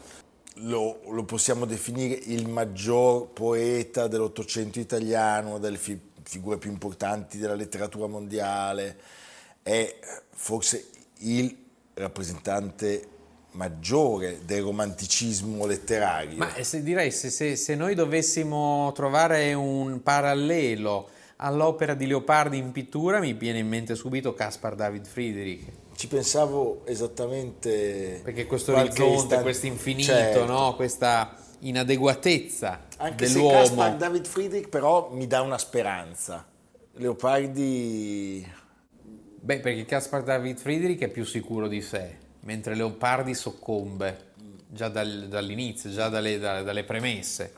Lo, 0.61 1.01
lo 1.09 1.23
possiamo 1.23 1.65
definire 1.65 2.15
il 2.15 2.47
maggior 2.47 3.27
poeta 3.29 4.07
dell'Ottocento 4.07 4.79
italiano, 4.79 5.49
una 5.49 5.59
delle 5.59 5.77
fi- 5.77 5.99
figure 6.23 6.57
più 6.57 6.71
importanti 6.71 7.37
della 7.37 7.53
letteratura 7.53 8.07
mondiale, 8.07 8.97
è 9.61 9.99
forse 10.29 10.87
il 11.19 11.55
rappresentante 11.93 13.07
maggiore 13.51 14.39
del 14.45 14.61
romanticismo 14.61 15.65
letterario. 15.65 16.37
Ma 16.37 16.53
eh, 16.55 16.63
se, 16.63 16.83
direi, 16.83 17.11
se, 17.11 17.29
se- 17.29 17.55
se 17.55 17.75
noi 17.75 17.95
dovessimo 17.95 18.91
trovare 18.93 19.53
un 19.53 20.01
parallelo 20.03 21.09
all'opera 21.37 21.93
di 21.93 22.07
Leopardi 22.07 22.57
in 22.57 22.71
pittura, 22.71 23.19
mi 23.19 23.33
viene 23.33 23.59
in 23.59 23.67
mente 23.67 23.95
subito 23.95 24.33
Caspar 24.33 24.75
David 24.75 25.05
Friedrich, 25.05 25.63
Ci 25.97 26.07
pensavo 26.07 26.85
esattamente... 26.85 28.21
perché 28.23 28.45
questo 28.45 28.71
orizzonte, 28.75 29.13
istante- 29.15 29.41
questo 29.41 29.65
infinito, 29.65 30.11
Certo. 30.11 30.45
no? 30.45 30.75
questa 30.75 31.35
inadeguatezza 31.61 32.85
Anche 32.97 33.25
se 33.25 33.33
dell'uomo. 33.33 33.57
Caspar 33.57 33.95
David 33.95 34.27
Friedrich 34.27 34.69
però 34.69 35.09
mi 35.11 35.25
dà 35.25 35.41
una 35.41 35.57
speranza. 35.57 36.45
Leopardi... 36.97 38.47
Beh, 39.39 39.59
perché 39.59 39.85
Caspar 39.85 40.21
David 40.21 40.59
Friedrich 40.59 41.01
è 41.01 41.07
più 41.07 41.25
sicuro 41.25 41.67
di 41.67 41.81
sé, 41.81 42.15
mentre 42.41 42.75
Leopardi 42.75 43.33
soccombe 43.33 44.25
già 44.69 44.89
dal- 44.89 45.27
dall'inizio, 45.27 45.89
già 45.89 46.09
dalle, 46.09 46.37
da- 46.37 46.61
dalle 46.61 46.83
premesse. 46.83 47.53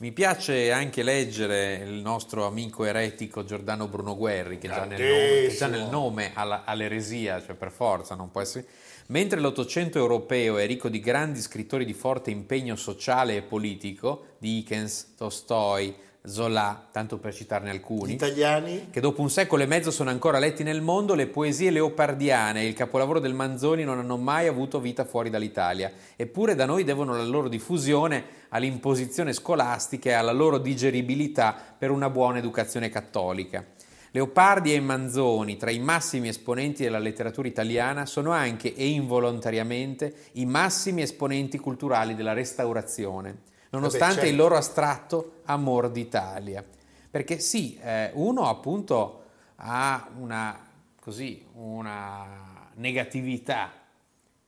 Mi 0.00 0.12
piace 0.12 0.70
anche 0.70 1.02
leggere 1.02 1.74
il 1.84 1.94
nostro 1.94 2.46
amico 2.46 2.84
eretico 2.84 3.44
Giordano 3.44 3.88
Bruno 3.88 4.16
Guerri, 4.16 4.56
che 4.58 4.68
già 4.68 4.84
nel 4.84 5.00
nome, 5.00 5.48
che 5.48 5.54
già 5.56 5.66
nel 5.66 5.88
nome 5.90 6.30
ha 6.34 6.44
la- 6.44 6.62
ha 6.64 6.72
l'eresia, 6.74 7.42
cioè 7.44 7.56
per 7.56 7.72
forza 7.72 8.14
non 8.14 8.30
può 8.30 8.40
essere. 8.40 8.64
Mentre 9.06 9.40
l'Ottocento 9.40 9.98
europeo 9.98 10.56
è 10.56 10.66
ricco 10.66 10.88
di 10.88 11.00
grandi 11.00 11.40
scrittori 11.40 11.84
di 11.84 11.94
forte 11.94 12.30
impegno 12.30 12.76
sociale 12.76 13.38
e 13.38 13.42
politico, 13.42 14.26
Dickens, 14.38 15.14
Tolstoi, 15.16 15.92
Zola, 16.28 16.88
tanto 16.92 17.18
per 17.18 17.34
citarne 17.34 17.70
alcuni, 17.70 18.12
italiani? 18.12 18.88
che 18.90 19.00
dopo 19.00 19.22
un 19.22 19.30
secolo 19.30 19.62
e 19.62 19.66
mezzo 19.66 19.90
sono 19.90 20.10
ancora 20.10 20.38
letti 20.38 20.62
nel 20.62 20.82
mondo, 20.82 21.14
le 21.14 21.26
poesie 21.26 21.70
leopardiane 21.70 22.62
e 22.62 22.66
il 22.66 22.74
capolavoro 22.74 23.18
del 23.18 23.34
Manzoni 23.34 23.84
non 23.84 23.98
hanno 23.98 24.16
mai 24.16 24.46
avuto 24.46 24.80
vita 24.80 25.04
fuori 25.04 25.30
dall'Italia. 25.30 25.90
Eppure 26.16 26.54
da 26.54 26.66
noi 26.66 26.84
devono 26.84 27.16
la 27.16 27.24
loro 27.24 27.48
diffusione 27.48 28.24
all'imposizione 28.50 29.32
scolastica 29.32 30.10
e 30.10 30.14
alla 30.14 30.32
loro 30.32 30.58
digeribilità 30.58 31.56
per 31.76 31.90
una 31.90 32.10
buona 32.10 32.38
educazione 32.38 32.88
cattolica. 32.88 33.64
Leopardi 34.10 34.72
e 34.72 34.80
Manzoni, 34.80 35.58
tra 35.58 35.70
i 35.70 35.78
massimi 35.78 36.28
esponenti 36.28 36.82
della 36.82 36.98
letteratura 36.98 37.46
italiana, 37.46 38.06
sono 38.06 38.30
anche 38.30 38.74
e 38.74 38.86
involontariamente 38.86 40.14
i 40.32 40.46
massimi 40.46 41.02
esponenti 41.02 41.58
culturali 41.58 42.14
della 42.14 42.32
restaurazione, 42.32 43.36
nonostante 43.70 44.14
certo. 44.14 44.30
il 44.30 44.36
loro 44.36 44.56
astratto 44.56 45.40
amor 45.44 45.90
d'Italia. 45.90 46.64
Perché 47.10 47.38
sì, 47.38 47.78
eh, 47.82 48.10
uno 48.14 48.48
appunto 48.48 49.22
ha 49.56 50.08
una, 50.18 50.66
così, 51.00 51.44
una 51.54 52.70
negatività 52.74 53.72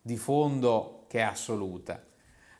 di 0.00 0.16
fondo 0.16 1.04
che 1.08 1.18
è 1.18 1.22
assoluta, 1.22 2.02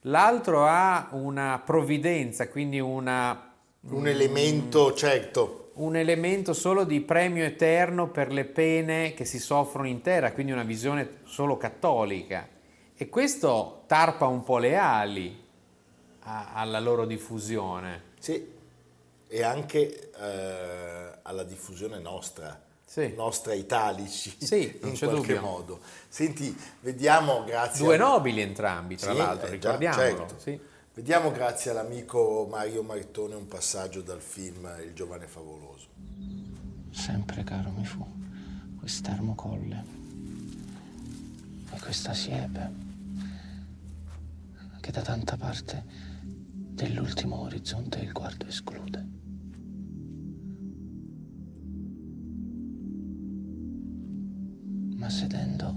l'altro 0.03 0.67
ha 0.67 1.09
una 1.13 1.61
provvidenza, 1.65 2.49
quindi 2.49 2.81
una, 2.81 3.53
Un 3.83 4.09
elemento, 4.09 4.93
certo. 4.95 5.71
un 5.75 5.97
elemento 5.97 6.53
solo 6.53 6.85
di 6.85 7.01
premio 7.01 7.45
eterno 7.45 8.09
per 8.09 8.33
le 8.33 8.45
pene 8.45 9.15
che 9.15 9.25
si 9.25 9.39
soffrono 9.39 9.87
in 9.87 10.01
terra, 10.01 10.33
quindi 10.33 10.53
una 10.53 10.65
visione 10.65 11.19
solo 11.25 11.57
cattolica. 11.57 12.49
E 12.97 13.09
questo 13.09 13.85
tarpa 13.87 14.27
un 14.27 14.43
po' 14.43 14.59
le 14.59 14.77
ali 14.77 15.49
a- 16.23 16.53
alla 16.55 16.81
loro 16.81 17.05
diffusione. 17.07 18.03
Sì, 18.19 18.47
e 19.29 19.43
anche 19.43 20.11
eh, 20.13 21.19
alla 21.23 21.45
diffusione 21.45 21.99
nostra, 21.99 22.61
Sì. 22.85 23.13
nostra 23.17 23.55
italici, 23.55 24.35
Sì, 24.39 24.79
in 24.83 24.99
qualche 24.99 25.07
dubbio. 25.07 25.41
modo. 25.41 25.81
Senti, 26.09 26.55
vediamo, 26.81 27.45
grazie 27.45 27.85
Due 27.85 27.95
a- 27.95 27.99
nobili 27.99 28.41
entrambi, 28.41 28.97
tra 28.97 29.13
Sì, 29.13 29.19
l'altro, 29.19 29.47
eh, 29.47 29.59
già, 29.59 29.77
ricordiamolo. 29.77 30.17
certo. 30.29 30.39
sì. 30.39 30.61
Vediamo, 30.93 31.31
grazie 31.31 31.71
all'amico 31.71 32.47
Mario 32.51 32.83
Martone, 32.83 33.35
un 33.37 33.47
passaggio 33.47 34.03
dal 34.03 34.21
film 34.21 34.69
Il 34.85 34.93
giovane 34.93 35.27
favoloso. 35.29 35.87
Sempre 36.91 37.45
caro 37.45 37.71
mi 37.71 37.85
fu 37.87 38.05
quest'ermo 38.81 39.35
colle 39.37 39.85
e 41.73 41.79
questa 41.81 42.13
siepe 42.13 42.71
che 44.81 44.91
da 44.91 45.03
tanta 45.03 45.37
parte 45.37 45.85
dell'ultimo 46.81 47.41
orizzonte 47.41 47.99
il 47.99 48.11
guardo 48.11 48.47
esclude. 48.47 49.07
Ma 54.97 55.11
sedendo 55.11 55.75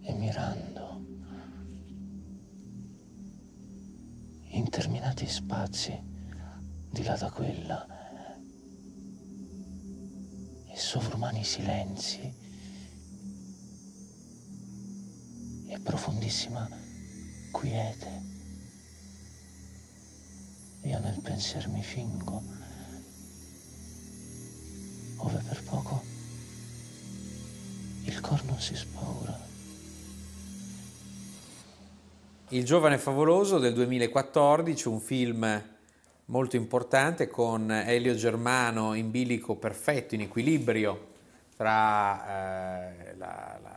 e 0.00 0.14
mirando 0.14 1.04
interminati 4.44 5.26
spazi 5.26 6.02
di 6.90 7.02
là 7.02 7.16
da 7.16 7.30
quella 7.30 7.86
e 10.66 10.76
sovrumani 10.78 11.44
silenzi 11.44 12.34
e 15.66 15.78
profondissima 15.80 16.83
quiete. 17.54 18.22
Io 20.82 20.98
nel 20.98 21.20
pensier 21.22 21.68
mi 21.68 21.82
fingo, 21.82 22.42
ove 25.16 25.40
per 25.48 25.62
poco 25.62 26.02
il 28.04 28.20
cor 28.20 28.44
non 28.44 28.60
si 28.60 28.74
spaura. 28.74 29.40
Il 32.48 32.64
giovane 32.64 32.98
favoloso 32.98 33.58
del 33.58 33.72
2014, 33.72 34.88
un 34.88 35.00
film 35.00 35.62
molto 36.26 36.56
importante 36.56 37.28
con 37.28 37.70
Elio 37.70 38.14
Germano 38.14 38.94
in 38.94 39.10
bilico 39.10 39.54
perfetto, 39.54 40.14
in 40.14 40.22
equilibrio 40.22 41.12
tra 41.56 42.90
eh, 42.90 43.14
la- 43.16 43.58
la- 43.62 43.73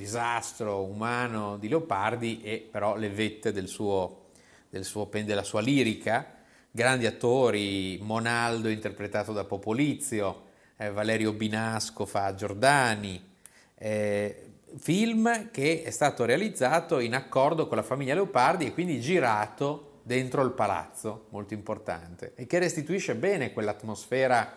disastro 0.00 0.82
umano 0.82 1.58
di 1.58 1.68
Leopardi 1.68 2.40
e 2.42 2.66
però 2.70 2.96
le 2.96 3.10
vette 3.10 3.52
del 3.52 3.68
suo, 3.68 4.28
del 4.70 4.84
suo 4.84 5.10
della 5.12 5.42
sua 5.42 5.60
lirica. 5.60 6.38
Grandi 6.70 7.04
attori, 7.04 7.98
Monaldo 8.00 8.70
interpretato 8.70 9.34
da 9.34 9.44
Popolizio, 9.44 10.44
eh, 10.78 10.90
Valerio 10.90 11.34
Binasco 11.34 12.06
fa 12.06 12.34
Giordani, 12.34 13.22
eh, 13.74 14.46
film 14.78 15.50
che 15.50 15.82
è 15.82 15.90
stato 15.90 16.24
realizzato 16.24 16.98
in 16.98 17.14
accordo 17.14 17.66
con 17.66 17.76
la 17.76 17.82
famiglia 17.82 18.14
Leopardi 18.14 18.66
e 18.66 18.72
quindi 18.72 19.00
girato 19.00 20.00
dentro 20.02 20.42
il 20.42 20.52
palazzo, 20.52 21.26
molto 21.28 21.52
importante, 21.52 22.32
e 22.36 22.46
che 22.46 22.58
restituisce 22.58 23.16
bene 23.16 23.52
quell'atmosfera, 23.52 24.56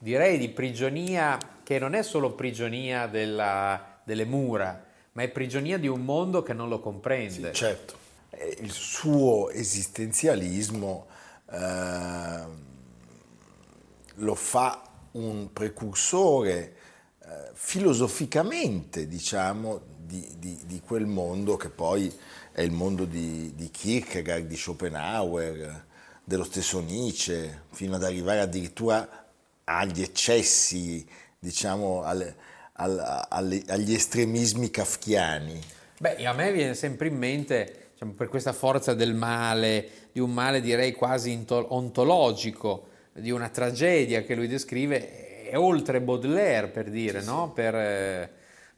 direi, 0.00 0.38
di 0.38 0.48
prigionia, 0.48 1.38
che 1.62 1.78
non 1.78 1.94
è 1.94 2.02
solo 2.02 2.32
prigionia 2.32 3.06
della- 3.06 3.91
delle 4.04 4.24
mura, 4.24 4.84
ma 5.12 5.22
è 5.22 5.28
prigionia 5.28 5.78
di 5.78 5.88
un 5.88 6.04
mondo 6.04 6.42
che 6.42 6.52
non 6.52 6.68
lo 6.68 6.80
comprende. 6.80 7.52
Certo, 7.52 7.98
Eh, 8.30 8.56
il 8.60 8.70
suo 8.72 9.50
esistenzialismo 9.50 11.06
ehm, 11.50 12.60
lo 14.16 14.34
fa 14.34 14.82
un 15.12 15.52
precursore 15.52 16.76
eh, 17.24 17.50
filosoficamente, 17.54 19.06
diciamo, 19.06 19.80
di, 19.98 20.34
di- 20.38 20.60
di 20.66 20.80
quel 20.80 21.06
mondo 21.06 21.56
che 21.56 21.68
poi 21.70 22.12
è 22.52 22.60
il 22.62 22.72
mondo 22.72 23.04
di, 23.04 23.54
di 23.54 23.70
Kierkegaard, 23.70 24.46
di 24.46 24.56
Schopenhauer, 24.56 25.86
dello 26.24 26.44
stesso 26.44 26.80
Nietzsche, 26.80 27.62
fino 27.70 27.94
ad 27.96 28.04
arrivare 28.04 28.40
addirittura 28.40 29.08
agli 29.64 30.02
eccessi, 30.02 31.06
diciamo, 31.38 32.02
alle- 32.02 32.36
al- 32.82 33.26
alle- 33.28 33.62
agli 33.68 33.94
estremismi 33.94 34.70
kafkiani. 34.70 35.60
Beh, 35.98 36.24
a 36.26 36.32
me 36.32 36.52
viene 36.52 36.74
sempre 36.74 37.08
in 37.08 37.16
mente, 37.16 37.88
diciamo, 37.92 38.12
per 38.12 38.28
questa 38.28 38.52
forza 38.52 38.94
del 38.94 39.14
male, 39.14 39.88
di 40.12 40.20
un 40.20 40.32
male 40.32 40.60
direi 40.60 40.92
quasi 40.92 41.44
ontologico, 41.48 42.88
di 43.12 43.30
una 43.30 43.48
tragedia 43.48 44.22
che 44.22 44.34
lui 44.34 44.48
descrive, 44.48 45.44
è 45.48 45.56
oltre 45.56 46.00
Baudelaire 46.00 46.68
per 46.68 46.90
dire, 46.90 47.22
no? 47.22 47.52
Per, 47.52 47.74
eh, 47.74 48.30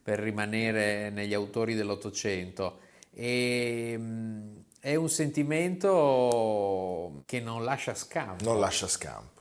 per 0.02 0.18
rimanere 0.18 1.10
negli 1.10 1.32
autori 1.32 1.74
dell'Ottocento. 1.74 2.80
E, 3.14 3.94
mm, 3.96 4.56
è 4.80 4.94
un 4.96 5.08
sentimento 5.08 7.22
che 7.24 7.40
non 7.40 7.64
lascia 7.64 7.94
scampo. 7.94 8.44
non 8.44 8.60
lascia 8.60 8.86
scampo. 8.86 9.32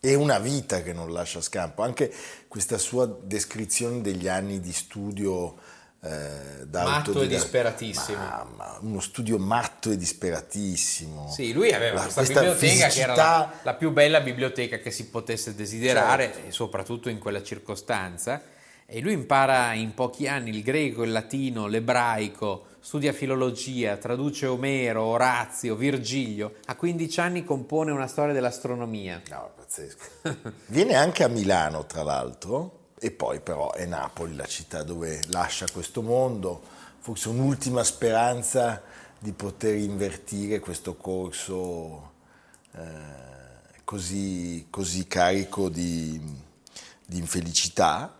È 0.00 0.14
una 0.14 0.38
vita 0.38 0.82
che 0.82 0.94
non 0.94 1.12
lascia 1.12 1.42
scampo. 1.42 1.82
Anche 1.82 2.10
questa 2.48 2.78
sua 2.78 3.04
descrizione 3.22 4.00
degli 4.00 4.28
anni 4.28 4.58
di 4.58 4.72
studio 4.72 5.56
eh, 6.02 6.64
da 6.66 6.84
Matto 6.84 7.20
e 7.20 7.26
disperatissimo. 7.26 8.16
Mamma, 8.16 8.78
uno 8.80 9.00
studio 9.00 9.36
matto 9.38 9.90
e 9.90 9.98
disperatissimo. 9.98 11.30
Sì, 11.30 11.52
lui 11.52 11.72
aveva 11.74 11.96
La- 11.96 12.00
questa, 12.04 12.20
questa 12.22 12.40
biblioteca 12.40 12.88
che 12.88 13.00
era 13.00 13.14
la, 13.14 13.22
fisicità- 13.50 13.60
la 13.62 13.74
più 13.74 13.90
bella 13.90 14.20
biblioteca 14.22 14.78
che 14.78 14.90
si 14.90 15.08
potesse 15.08 15.54
desiderare, 15.54 16.32
Certo. 16.32 16.48
e 16.48 16.52
soprattutto 16.52 17.10
in 17.10 17.18
quella 17.18 17.42
circostanza. 17.42 18.40
E 18.92 19.00
lui 19.00 19.12
impara 19.12 19.72
in 19.74 19.94
pochi 19.94 20.26
anni 20.26 20.50
il 20.50 20.64
greco, 20.64 21.04
il 21.04 21.12
latino, 21.12 21.68
l'ebraico, 21.68 22.64
studia 22.80 23.12
filologia, 23.12 23.96
traduce 23.98 24.46
Omero, 24.46 25.04
Orazio, 25.04 25.76
Virgilio. 25.76 26.54
A 26.64 26.74
15 26.74 27.20
anni 27.20 27.44
compone 27.44 27.92
una 27.92 28.08
storia 28.08 28.34
dell'astronomia. 28.34 29.22
No, 29.30 29.52
pazzesco. 29.54 30.04
Viene 30.66 30.96
anche 30.96 31.22
a 31.22 31.28
Milano, 31.28 31.86
tra 31.86 32.02
l'altro, 32.02 32.88
e 32.98 33.12
poi 33.12 33.38
però 33.38 33.70
è 33.70 33.86
Napoli 33.86 34.34
la 34.34 34.46
città 34.46 34.82
dove 34.82 35.20
lascia 35.28 35.66
questo 35.72 36.02
mondo, 36.02 36.60
forse 36.98 37.28
un'ultima 37.28 37.84
speranza 37.84 38.82
di 39.20 39.30
poter 39.30 39.76
invertire 39.76 40.58
questo 40.58 40.96
corso 40.96 42.10
eh, 42.72 42.80
così, 43.84 44.66
così 44.68 45.06
carico 45.06 45.68
di, 45.68 46.20
di 47.06 47.18
infelicità. 47.18 48.16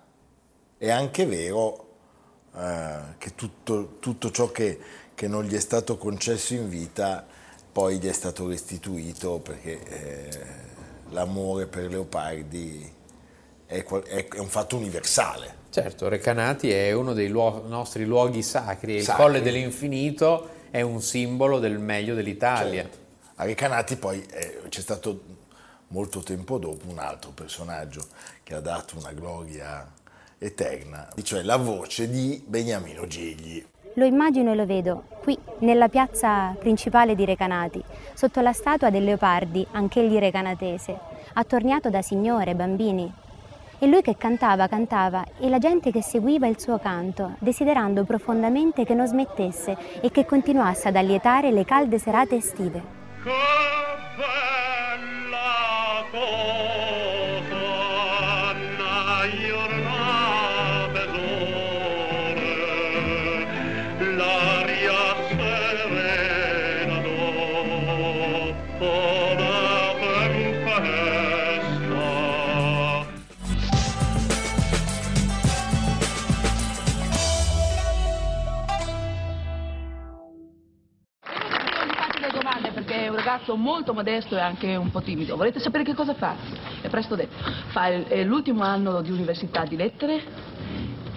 È 0.83 0.89
anche 0.89 1.27
vero 1.27 1.89
eh, 2.57 2.99
che 3.19 3.35
tutto, 3.35 3.97
tutto 3.99 4.31
ciò 4.31 4.51
che, 4.51 4.79
che 5.15 5.29
non 5.29 5.45
gli 5.45 5.55
è 5.55 5.61
stato 5.61 5.99
concesso 5.99 6.55
in 6.55 6.71
vita 6.71 7.27
poi 7.71 7.99
gli 7.99 8.09
è 8.09 8.13
stato 8.13 8.49
restituito 8.49 9.41
perché 9.41 9.79
eh, 9.85 10.41
l'amore 11.11 11.67
per 11.67 11.91
Leopardi 11.91 12.91
è, 13.67 13.85
è- 13.85 14.29
è 14.29 14.39
un 14.39 14.49
fatto 14.49 14.77
universale. 14.79 15.55
Certo, 15.69 16.09
Recanati 16.09 16.73
è 16.73 16.93
uno 16.93 17.13
dei 17.13 17.29
luo- 17.29 17.63
nostri 17.67 18.07
luoghi 18.07 18.43
sacri, 18.43 18.95
e 18.95 18.99
il 19.01 19.03
Sacri. 19.05 19.23
Colle 19.23 19.43
dell'Infinito 19.43 20.49
è 20.71 20.81
un 20.81 21.03
simbolo 21.03 21.59
del 21.59 21.79
meglio 21.79 22.15
dell'Italia. 22.15 22.85
Certo. 22.85 22.99
A 23.35 23.45
Recanati 23.45 23.97
poi 23.97 24.27
eh, 24.31 24.63
c'è 24.71 24.81
stato 24.81 25.21
molto 25.89 26.21
tempo 26.21 26.57
dopo 26.57 26.89
un 26.89 26.99
altro 26.99 27.33
personaggio 27.33 28.07
che 28.43 28.55
ha 28.55 28.61
dato 28.61 28.97
una 28.97 29.13
gloria 29.13 29.99
eterna, 30.41 31.09
cioè 31.23 31.43
la 31.43 31.59
voce 31.59 32.09
di 32.09 32.43
Beniamino 32.47 33.07
Gigli. 33.07 33.63
Lo 33.95 34.05
immagino 34.05 34.53
e 34.53 34.55
lo 34.55 34.65
vedo 34.65 35.05
qui, 35.21 35.39
nella 35.59 35.89
piazza 35.89 36.57
principale 36.59 37.15
di 37.15 37.25
Recanati, 37.27 37.83
sotto 38.15 38.41
la 38.41 38.53
statua 38.53 38.89
del 38.89 39.05
Leopardi, 39.05 39.67
anch'egli 39.73 40.17
recanatese, 40.17 40.99
attorniato 41.35 41.91
da 41.91 42.01
signore, 42.01 42.55
bambini. 42.55 43.13
E 43.79 43.87
lui 43.87 44.01
che 44.03 44.17
cantava, 44.17 44.67
cantava, 44.67 45.25
e 45.39 45.49
la 45.49 45.59
gente 45.59 45.91
che 45.91 46.03
seguiva 46.03 46.47
il 46.47 46.59
suo 46.59 46.79
canto, 46.79 47.37
desiderando 47.39 48.05
profondamente 48.05 48.85
che 48.85 48.95
non 48.95 49.07
smettesse 49.07 49.77
e 50.01 50.11
che 50.11 50.25
continuasse 50.25 50.89
ad 50.89 50.97
allietare 50.97 51.51
le 51.51 51.65
calde 51.65 51.99
serate 51.99 52.37
estive. 52.37 52.83
Che 53.23 53.31
bella 54.17 56.05
cosa, 56.11 56.91
molto 83.91 83.95
modesto 83.95 84.37
e 84.37 84.41
anche 84.41 84.77
un 84.77 84.91
po' 84.91 85.01
timido. 85.01 85.37
Volete 85.37 85.59
sapere 85.59 85.85
che 85.85 85.95
cosa 85.95 86.15
fa? 86.15 86.35
È 86.81 86.89
presto 86.89 87.15
detto. 87.15 87.35
Fa 87.69 87.89
l'ultimo 88.25 88.63
anno 88.63 89.01
di 89.03 89.11
università 89.11 89.65
di 89.65 89.77
lettere, 89.77 90.23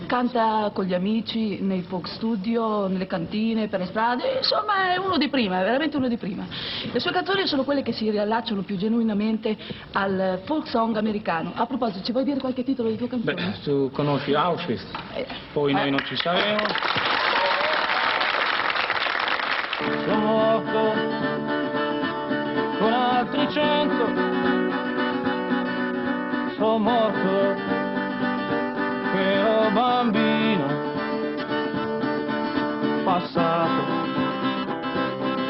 canta 0.07 0.69
con 0.73 0.85
gli 0.85 0.93
amici 0.93 1.61
nei 1.61 1.81
folk 1.81 2.07
studio, 2.07 2.87
nelle 2.87 3.07
cantine, 3.07 3.67
per 3.67 3.79
le 3.79 3.85
strade, 3.85 4.37
insomma 4.37 4.93
è 4.93 4.97
uno 4.97 5.17
di 5.17 5.29
prima, 5.29 5.61
è 5.61 5.63
veramente 5.63 5.97
uno 5.97 6.07
di 6.07 6.17
prima. 6.17 6.45
Le 6.91 6.99
sue 6.99 7.11
canzoni 7.11 7.47
sono 7.47 7.63
quelle 7.63 7.81
che 7.81 7.93
si 7.93 8.09
riallacciano 8.09 8.61
più 8.61 8.75
genuinamente 8.75 9.55
al 9.93 10.41
folk 10.45 10.67
song 10.67 10.95
americano. 10.97 11.53
A 11.55 11.65
proposito, 11.65 12.03
ci 12.03 12.11
vuoi 12.11 12.23
dire 12.23 12.39
qualche 12.39 12.63
titolo 12.63 12.89
di 12.89 12.97
tue 12.97 13.07
canzoni? 13.07 13.35
Beh, 13.35 13.59
tu 13.63 13.89
conosci 13.91 14.33
Auschwitz, 14.33 14.85
Eh, 15.13 15.25
poi 15.51 15.71
eh. 15.71 15.75
noi 15.75 15.91
non 15.91 16.03
ci 16.05 16.15
saremo. 16.15 17.22
Con 23.53 23.61
altri 23.61 23.61
cento. 23.61 24.05
Sono 26.55 26.77
morto 26.77 27.55
che 29.11 29.33
ero 29.33 29.71
bambino, 29.71 30.67
passato 33.03 34.01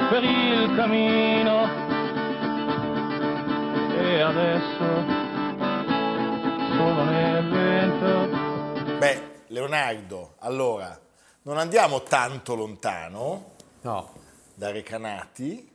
per 0.10 0.24
il 0.24 0.76
cammino 0.76 1.70
e 3.98 4.22
adesso 4.22 5.06
sono 6.76 7.04
nel 7.04 7.50
vento. 7.50 8.98
Beh, 8.98 9.22
Leonardo, 9.48 10.36
allora, 10.40 11.00
non 11.44 11.58
andiamo 11.58 12.02
tanto 12.04 12.56
lontano 12.56 13.52
No, 13.82 14.14
da 14.56 14.72
Recanati, 14.72 15.73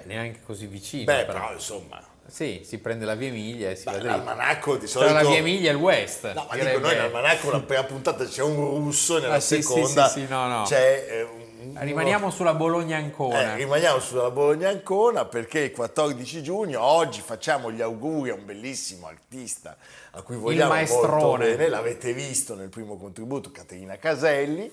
beh, 0.00 0.02
neanche 0.06 0.40
così 0.44 0.66
vicino. 0.66 1.04
beh, 1.04 1.24
però. 1.24 1.40
però 1.40 1.52
insomma, 1.52 2.02
Sì, 2.26 2.62
si 2.64 2.78
prende 2.78 3.04
la 3.04 3.14
via 3.14 3.28
Emilia 3.28 3.70
e 3.70 3.76
si 3.76 3.84
va 3.84 3.92
beh, 3.92 3.98
dritto. 3.98 4.14
l'almanacco 4.16 4.72
di 4.76 4.86
Tra 4.86 4.88
solito... 4.88 5.12
la 5.12 5.22
via 5.22 5.36
Emilia 5.36 5.70
e 5.70 5.72
il 5.74 5.78
West. 5.78 6.32
No, 6.32 6.46
ma 6.48 6.54
dico, 6.56 6.78
noi 6.78 6.94
nell'almanacco 6.94 7.50
la 7.50 7.60
prima 7.60 7.84
puntata 7.84 8.24
c'è 8.24 8.42
un 8.42 8.56
russo 8.56 9.18
e 9.18 9.20
nella 9.20 9.34
Ah, 9.34 9.40
sì, 9.40 9.56
sì, 9.56 9.62
seconda 9.62 10.08
sì, 10.08 10.20
sì, 10.20 10.26
no, 10.28 10.46
no. 10.48 10.62
c'è 10.64 11.06
eh, 11.08 11.22
un- 11.22 11.42
Rimaniamo 11.76 12.30
sulla 12.30 12.52
Bologna 12.54 12.98
Ancona. 12.98 13.54
Eh, 13.54 13.56
rimaniamo 13.56 13.98
sulla 13.98 14.30
Bologna 14.30 14.68
Ancona 14.68 15.24
perché 15.24 15.60
il 15.60 15.70
14 15.72 16.42
giugno, 16.42 16.82
oggi 16.82 17.20
facciamo 17.22 17.70
gli 17.72 17.80
auguri 17.80 18.30
a 18.30 18.34
un 18.34 18.44
bellissimo 18.44 19.06
artista 19.06 19.76
a 20.12 20.20
cui 20.22 20.36
vogliamo 20.36 20.74
molto 20.74 20.92
maestrone. 21.00 21.56
bene, 21.56 21.68
l'avete 21.68 22.12
visto 22.12 22.54
nel 22.54 22.68
primo 22.68 22.96
contributo, 22.98 23.50
Caterina 23.50 23.96
Caselli, 23.96 24.70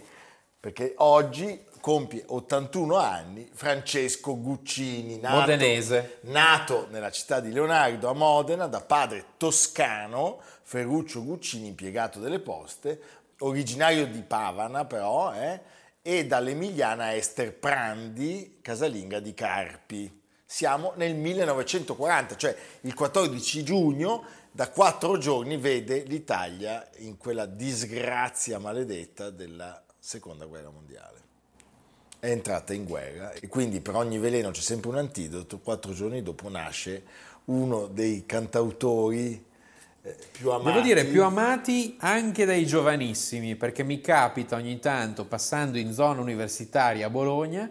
perché 0.59 0.93
oggi 0.97 1.59
compie 1.81 2.23
81 2.25 2.95
anni 2.95 3.49
Francesco 3.51 4.39
Guccini, 4.39 5.19
nato, 5.19 5.39
Modenese. 5.39 6.19
nato 6.21 6.87
nella 6.89 7.11
città 7.11 7.41
di 7.41 7.51
Leonardo 7.51 8.09
a 8.09 8.13
Modena 8.13 8.67
da 8.67 8.79
padre 8.79 9.25
toscano, 9.35 10.39
Ferruccio 10.61 11.23
Guccini, 11.23 11.67
impiegato 11.67 12.19
delle 12.19 12.39
poste, 12.39 13.01
originario 13.39 14.07
di 14.07 14.21
Pavana 14.21 14.85
però, 14.85 15.33
eh, 15.33 15.59
e 16.01 16.25
dall'emiliana 16.25 17.15
Ester 17.15 17.53
Prandi, 17.53 18.59
casalinga 18.61 19.19
di 19.19 19.33
Carpi. 19.33 20.19
Siamo 20.45 20.93
nel 20.95 21.15
1940, 21.15 22.35
cioè 22.35 22.55
il 22.81 22.93
14 22.93 23.63
giugno, 23.63 24.23
da 24.51 24.69
quattro 24.69 25.17
giorni 25.17 25.57
vede 25.57 26.03
l'Italia 26.03 26.87
in 26.97 27.17
quella 27.17 27.45
disgrazia 27.45 28.59
maledetta 28.59 29.29
della 29.29 29.81
seconda 29.97 30.45
guerra 30.45 30.69
mondiale. 30.69 31.30
È 32.21 32.29
entrata 32.29 32.71
in 32.73 32.83
guerra 32.85 33.31
e 33.31 33.47
quindi 33.47 33.81
per 33.81 33.95
ogni 33.95 34.19
veleno 34.19 34.51
c'è 34.51 34.61
sempre 34.61 34.89
un 34.89 34.97
antidoto. 34.97 35.57
Quattro 35.57 35.91
giorni 35.91 36.21
dopo 36.21 36.49
nasce 36.49 37.01
uno 37.45 37.87
dei 37.87 38.27
cantautori 38.27 39.43
eh, 40.03 40.15
più 40.31 40.51
amati. 40.51 40.69
Devo 40.71 40.81
dire 40.85 41.05
più 41.05 41.23
amati 41.23 41.95
anche 41.99 42.45
dai 42.45 42.67
giovanissimi, 42.67 43.55
perché 43.55 43.81
mi 43.81 44.01
capita 44.01 44.55
ogni 44.55 44.77
tanto, 44.77 45.25
passando 45.25 45.79
in 45.79 45.93
zona 45.93 46.21
universitaria 46.21 47.07
a 47.07 47.09
Bologna, 47.09 47.67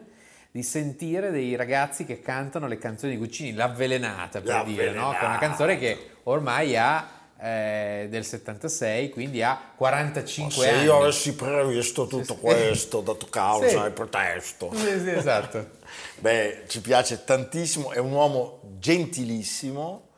di 0.51 0.65
sentire 0.65 1.31
dei 1.31 1.55
ragazzi 1.55 2.05
che 2.05 2.21
cantano 2.21 2.67
le 2.67 2.77
canzoni 2.77 3.13
di 3.13 3.19
Guccini, 3.19 3.53
l'avvelenata 3.53 4.41
per 4.41 4.65
dire, 4.65 4.87
no? 4.87 5.11
Che 5.11 5.19
è 5.19 5.23
una 5.23 5.35
L'Avvelenata. 5.35 5.39
canzone 5.39 5.79
che 5.79 6.11
ormai 6.25 6.77
ha 6.77 7.09
eh, 7.43 8.07
del 8.11 8.25
76, 8.25 9.11
quindi 9.11 9.43
ha 9.43 9.59
45 9.77 10.53
Se 10.65 10.71
anni. 10.71 10.85
io 10.85 10.97
avessi 11.01 11.35
previsto 11.35 12.07
tutto 12.07 12.35
questo, 12.37 13.01
dato 13.01 13.27
causa 13.31 13.69
Sì. 13.69 13.77
e 13.77 13.91
pretesto. 13.91 14.71
Sì, 14.75 14.99
sì, 15.01 15.11
esatto. 15.17 15.79
Beh, 16.19 16.65
ci 16.69 16.81
piace 16.81 17.25
tantissimo, 17.25 17.93
è 17.93 17.99
un 17.99 18.13
uomo 18.13 18.61
gentilissimo, 18.79 20.09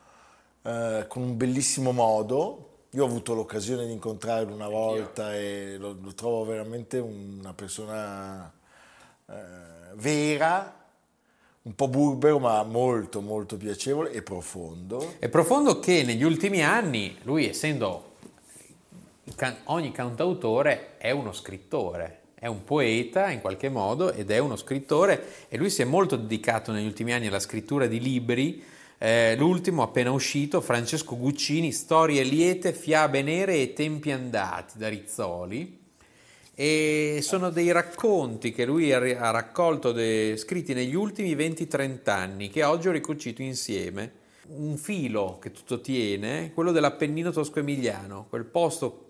eh, 0.62 1.04
con 1.08 1.22
un 1.22 1.36
bellissimo 1.36 1.92
modo. 1.92 2.68
Io 2.94 3.04
ho 3.04 3.06
avuto 3.06 3.32
l'occasione 3.34 3.86
di 3.86 3.92
incontrarlo 3.92 4.52
una 4.54 4.68
volta 4.68 5.34
e 5.34 5.76
lo, 5.78 5.96
lo 5.98 6.12
trovo 6.14 6.44
veramente 6.44 6.98
una 6.98 7.54
persona 7.54 8.52
eh, 9.30 9.34
vera, 9.94 10.81
un 11.62 11.74
po' 11.76 11.88
burbero 11.88 12.38
ma 12.38 12.62
molto 12.64 13.20
molto 13.20 13.56
piacevole 13.56 14.10
e 14.10 14.22
profondo. 14.22 15.14
È 15.18 15.28
profondo 15.28 15.78
che 15.78 16.02
negli 16.02 16.24
ultimi 16.24 16.62
anni, 16.62 17.16
lui 17.22 17.48
essendo 17.48 18.10
ogni 19.64 19.92
cantautore 19.92 20.96
è 20.98 21.10
uno 21.10 21.32
scrittore, 21.32 22.20
è 22.34 22.46
un 22.46 22.64
poeta 22.64 23.30
in 23.30 23.40
qualche 23.40 23.68
modo 23.68 24.12
ed 24.12 24.30
è 24.30 24.38
uno 24.38 24.56
scrittore 24.56 25.46
e 25.48 25.56
lui 25.56 25.70
si 25.70 25.82
è 25.82 25.84
molto 25.84 26.16
dedicato 26.16 26.72
negli 26.72 26.86
ultimi 26.86 27.12
anni 27.12 27.28
alla 27.28 27.38
scrittura 27.38 27.86
di 27.86 28.00
libri. 28.00 28.62
Eh, 28.98 29.36
l'ultimo 29.36 29.82
appena 29.82 30.10
uscito, 30.10 30.60
Francesco 30.60 31.16
Guccini, 31.16 31.72
Storie 31.72 32.22
liete, 32.24 32.72
fiabe 32.72 33.22
nere 33.22 33.60
e 33.60 33.72
tempi 33.72 34.10
andati 34.10 34.78
da 34.78 34.88
Rizzoli. 34.88 35.81
E 36.54 37.20
sono 37.22 37.50
dei 37.50 37.72
racconti 37.72 38.52
che 38.52 38.66
lui 38.66 38.92
ha, 38.92 39.30
raccolto, 39.30 39.90
de- 39.92 40.36
scritti 40.36 40.74
negli 40.74 40.94
ultimi 40.94 41.34
20-30 41.34 42.10
anni, 42.10 42.50
che 42.50 42.62
oggi 42.62 42.88
ho 42.88 42.92
ricucito 42.92 43.40
insieme. 43.42 44.20
Un 44.48 44.76
filo 44.76 45.38
che 45.40 45.50
tutto 45.50 45.80
tiene, 45.80 46.50
quello 46.52 46.72
dell'Appennino 46.72 47.30
tosco-emiliano, 47.30 48.26
quel 48.28 48.44
posto 48.44 49.06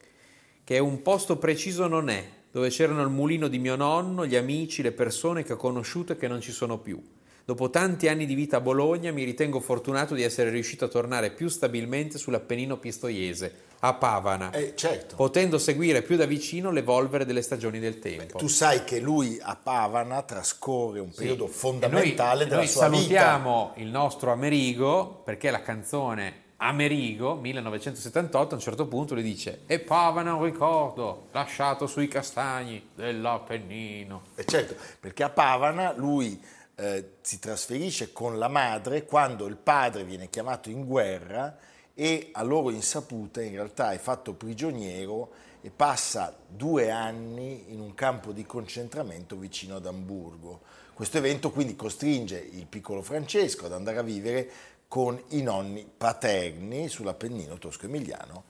che 0.64 0.76
è 0.76 0.78
un 0.78 1.02
posto 1.02 1.38
preciso 1.38 1.88
non 1.88 2.08
è, 2.08 2.24
dove 2.52 2.68
c'erano 2.68 3.02
il 3.02 3.08
mulino 3.08 3.48
di 3.48 3.58
mio 3.58 3.74
nonno, 3.74 4.24
gli 4.24 4.36
amici, 4.36 4.82
le 4.82 4.92
persone 4.92 5.42
che 5.42 5.54
ho 5.54 5.56
conosciuto 5.56 6.12
e 6.12 6.16
che 6.16 6.28
non 6.28 6.40
ci 6.40 6.52
sono 6.52 6.78
più. 6.78 7.02
Dopo 7.44 7.70
tanti 7.70 8.06
anni 8.06 8.24
di 8.24 8.34
vita 8.34 8.58
a 8.58 8.60
Bologna 8.60 9.10
mi 9.10 9.24
ritengo 9.24 9.58
fortunato 9.58 10.14
di 10.14 10.22
essere 10.22 10.50
riuscito 10.50 10.84
a 10.84 10.88
tornare 10.88 11.32
più 11.32 11.48
stabilmente 11.48 12.18
sull'Appennino 12.18 12.76
pistoiese, 12.78 13.52
a 13.84 13.94
Pavana, 13.94 14.52
Eh, 14.52 14.74
certo. 14.76 15.16
potendo 15.16 15.58
seguire 15.58 16.02
più 16.02 16.16
da 16.16 16.24
vicino 16.24 16.70
l'evolvere 16.70 17.24
delle 17.24 17.42
stagioni 17.42 17.80
del 17.80 17.98
tempo. 17.98 18.38
Tu 18.38 18.46
sai 18.46 18.84
che 18.84 19.00
lui 19.00 19.38
a 19.42 19.56
Pavana 19.56 20.22
trascorre 20.22 21.00
un 21.00 21.10
periodo 21.12 21.46
E 21.46 21.48
fondamentale 21.48 22.40
noi, 22.40 22.48
della 22.48 22.56
noi 22.58 22.68
sua 22.68 22.88
vita. 22.88 22.96
salutiamo 23.00 23.72
il 23.76 23.88
nostro 23.88 24.30
Amerigo 24.30 25.22
perché 25.24 25.50
la 25.50 25.62
canzone 25.62 26.40
Amerigo 26.58 27.34
1978 27.34 28.52
a 28.54 28.56
un 28.56 28.62
certo 28.62 28.86
punto 28.86 29.14
lui 29.14 29.24
dice 29.24 29.62
e 29.66 29.80
Pavana 29.80 30.34
un 30.34 30.44
ricordo 30.44 31.26
lasciato 31.32 31.88
sui 31.88 32.06
castagni 32.06 32.90
dell'Appennino 32.94 34.22
Eh, 34.36 34.44
certo, 34.44 34.76
perché 35.00 35.24
a 35.24 35.30
Pavana 35.30 35.92
lui 35.96 36.40
eh, 36.76 37.14
si 37.20 37.40
trasferisce 37.40 38.12
con 38.12 38.38
la 38.38 38.46
madre 38.46 39.04
quando 39.04 39.46
il 39.46 39.56
padre 39.56 40.04
viene 40.04 40.30
chiamato 40.30 40.70
in 40.70 40.84
guerra 40.84 41.56
e 41.94 42.30
a 42.32 42.42
loro 42.42 42.70
insaputa 42.70 43.42
in 43.42 43.52
realtà 43.52 43.92
è 43.92 43.98
fatto 43.98 44.34
prigioniero 44.34 45.30
e 45.60 45.70
passa 45.70 46.36
due 46.48 46.90
anni 46.90 47.72
in 47.72 47.80
un 47.80 47.94
campo 47.94 48.32
di 48.32 48.44
concentramento 48.44 49.36
vicino 49.36 49.76
ad 49.76 49.86
Amburgo. 49.86 50.60
Questo 50.92 51.18
evento 51.18 51.50
quindi 51.50 51.76
costringe 51.76 52.38
il 52.38 52.66
piccolo 52.66 53.02
Francesco 53.02 53.66
ad 53.66 53.72
andare 53.72 53.98
a 53.98 54.02
vivere 54.02 54.50
con 54.88 55.20
i 55.28 55.42
nonni 55.42 55.90
paterni 55.96 56.88
sull'Appennino 56.88 57.56
tosco-emiliano 57.58 58.44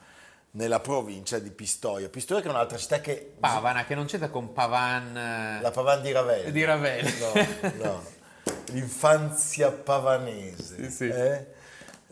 nella 0.53 0.81
provincia 0.81 1.39
di 1.39 1.51
Pistoia. 1.51 2.09
Pistoia 2.09 2.41
che 2.41 2.49
è 2.49 2.51
un'altra 2.51 2.79
città 2.79 3.01
che 3.01 3.35
Pavana 3.39 3.85
che 3.85 3.95
non 3.95 4.07
c'entra 4.07 4.29
con 4.29 4.53
Pavan 4.53 5.61
la 5.63 5.71
Pavan 5.71 6.03
di 6.03 6.13
Ravelli. 6.13 6.51
di 6.51 6.65
Ravelli 6.65 7.13
No, 7.19 7.85
no. 7.85 8.03
L'infanzia 8.73 9.71
pavanese. 9.71 10.85
Sì, 10.85 10.91
sì. 10.91 11.09
eh? 11.09 11.47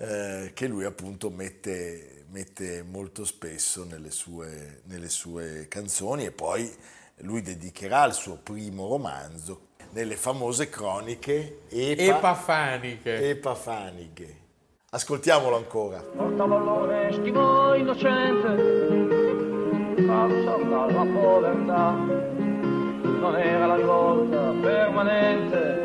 Eh, 0.03 0.53
che 0.55 0.67
lui 0.67 0.85
appunto 0.87 1.29
mette, 1.29 2.25
mette 2.31 2.83
molto 2.83 3.27
spesso 3.27 3.85
nelle 3.85 4.11
sue, 4.11 4.81
nelle 4.85 5.11
sue 5.11 5.67
canzoni 5.69 6.25
e 6.25 6.31
poi 6.31 6.75
lui 7.17 7.43
dedicherà 7.43 8.07
il 8.07 8.15
suo 8.15 8.39
primo 8.43 8.89
romanzo 8.89 9.69
nelle 9.91 10.17
famose 10.17 10.71
croniche 10.71 11.65
Epa, 11.69 12.17
Epafaniche 12.17 13.29
Epafaniche. 13.29 14.37
Ascoltiamolo 14.89 15.57
ancora. 15.57 16.01
portava 16.01 16.57
l'onestimo 16.57 17.75
innocente, 17.75 18.57
causa 20.07 20.57
dalla 20.57 21.05
povertà. 21.13 21.91
Non 21.91 23.37
era 23.37 23.67
la 23.67 23.77
rivolta 23.77 24.51
permanente, 24.63 25.79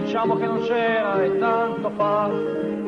diciamo 0.00 0.34
che 0.36 0.46
non 0.46 0.62
c'era 0.62 1.22
e 1.22 1.38
tanto 1.38 1.90
fa. 1.90 2.87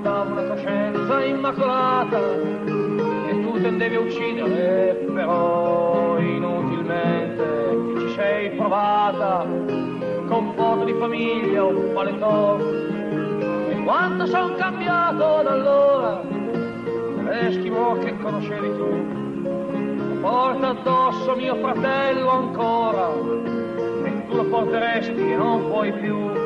Portava 0.00 0.30
una 0.30 0.42
coscienza 0.44 1.24
immacolata 1.24 2.20
e 2.20 3.40
tu 3.42 3.60
tendevi 3.60 3.96
a 3.96 4.00
uccidere, 4.00 4.94
però 5.12 6.18
inutilmente 6.20 7.94
ti 7.94 8.00
ci 8.00 8.14
sei 8.14 8.50
provata. 8.50 9.44
Con 10.28 10.52
foto 10.54 10.84
di 10.84 10.94
famiglia, 11.00 11.64
un 11.64 11.90
paletto 11.94 12.58
e 13.70 13.82
quanto 13.82 14.26
son 14.26 14.54
cambiato 14.54 15.42
da 15.42 15.50
allora, 15.50 16.22
l'Eschimo 17.24 17.94
che 17.98 18.16
conoscevi 18.18 18.68
tu, 18.76 20.20
porta 20.20 20.68
addosso 20.68 21.34
mio 21.34 21.56
fratello 21.56 22.30
ancora, 22.30 23.08
e 24.04 24.26
tu 24.28 24.36
lo 24.36 24.44
porteresti 24.44 25.32
e 25.32 25.34
non 25.34 25.66
puoi 25.66 25.92
più. 25.92 26.37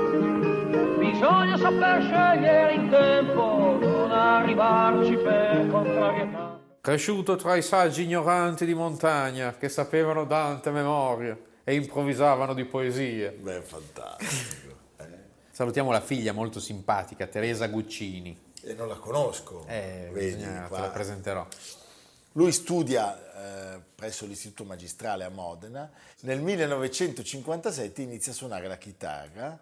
Bisogna 1.23 1.57
saper 1.57 2.03
scegliere 2.03 2.75
in 2.75 2.91
tempo, 2.91 3.79
non 3.79 4.11
arrivarci 4.11 5.15
per 5.19 5.69
contrarietà. 5.71 6.59
cresciuto 6.81 7.37
tra 7.37 7.55
i 7.55 7.63
saggi 7.63 8.03
ignoranti 8.03 8.67
di 8.67 8.75
montagna 8.75 9.57
che 9.57 9.69
sapevano 9.69 10.25
Dante 10.25 10.71
a 10.71 10.73
memoria 10.73 11.39
e 11.63 11.77
improvvisavano 11.77 12.55
di 12.55 12.65
poesie 12.65 13.31
Beh, 13.39 13.61
fantastico. 13.61 14.75
eh. 14.97 15.05
salutiamo 15.53 15.93
la 15.93 16.01
figlia 16.01 16.33
molto 16.33 16.59
simpatica 16.59 17.29
Teresa 17.29 17.69
Guccini 17.69 18.37
E 18.63 18.75
non 18.75 18.89
la 18.89 18.97
conosco. 18.97 19.65
eh, 19.69 20.09
Vedi, 20.13 20.43
te 20.43 20.67
la 20.71 20.91
presenterò 20.93 21.47
Lui 22.33 22.51
studia 22.51 23.75
eh, 23.77 23.81
presso 23.95 24.27
l'Istituto 24.27 24.65
Magistrale 24.65 25.23
a 25.23 25.29
Modena. 25.29 25.89
Nel 26.23 26.41
1957 26.41 28.03
inizia 28.03 28.33
a 28.33 28.35
suonare 28.35 28.67
la 28.67 28.77
chitarra 28.77 29.57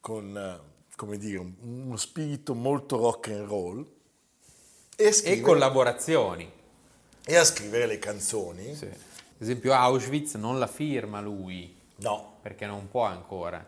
con, 0.00 0.36
eh, 0.36 0.60
come 0.96 1.18
dire, 1.18 1.38
un- 1.38 1.54
uno 1.60 1.96
spirito 1.96 2.54
molto 2.54 2.96
rock 2.96 3.28
and 3.28 3.46
roll 3.46 3.86
e, 4.96 5.04
a 5.04 5.08
e 5.08 5.12
scrivere- 5.12 5.40
collaborazioni 5.42 6.50
e 7.24 7.36
a 7.36 7.44
scrivere 7.44 7.86
le 7.86 7.98
canzoni. 7.98 8.74
Sì. 8.74 8.86
ad 8.86 9.46
esempio 9.46 9.72
Auschwitz 9.72 10.34
non 10.34 10.58
la 10.58 10.66
firma 10.66 11.20
lui 11.20 11.74
No, 11.96 12.36
perché 12.42 12.66
non 12.66 12.88
può 12.88 13.04
ancora 13.04 13.66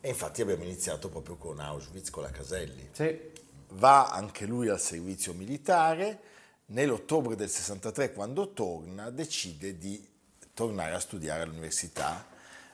e 0.00 0.08
infatti 0.08 0.42
abbiamo 0.42 0.62
iniziato 0.64 1.08
proprio 1.08 1.36
con 1.36 1.58
Auschwitz, 1.60 2.10
con 2.10 2.22
la 2.22 2.30
Caselli. 2.30 2.88
sì. 2.92 3.32
Va 3.76 4.10
anche 4.10 4.46
lui 4.46 4.68
al 4.68 4.78
servizio 4.80 5.32
militare. 5.32 6.20
Nell'ottobre 6.66 7.34
del 7.34 7.48
63, 7.48 8.12
quando 8.12 8.52
torna, 8.52 9.10
decide 9.10 9.76
di 9.78 10.06
tornare 10.54 10.94
a 10.94 11.00
studiare 11.00 11.42
all'università 11.42 12.24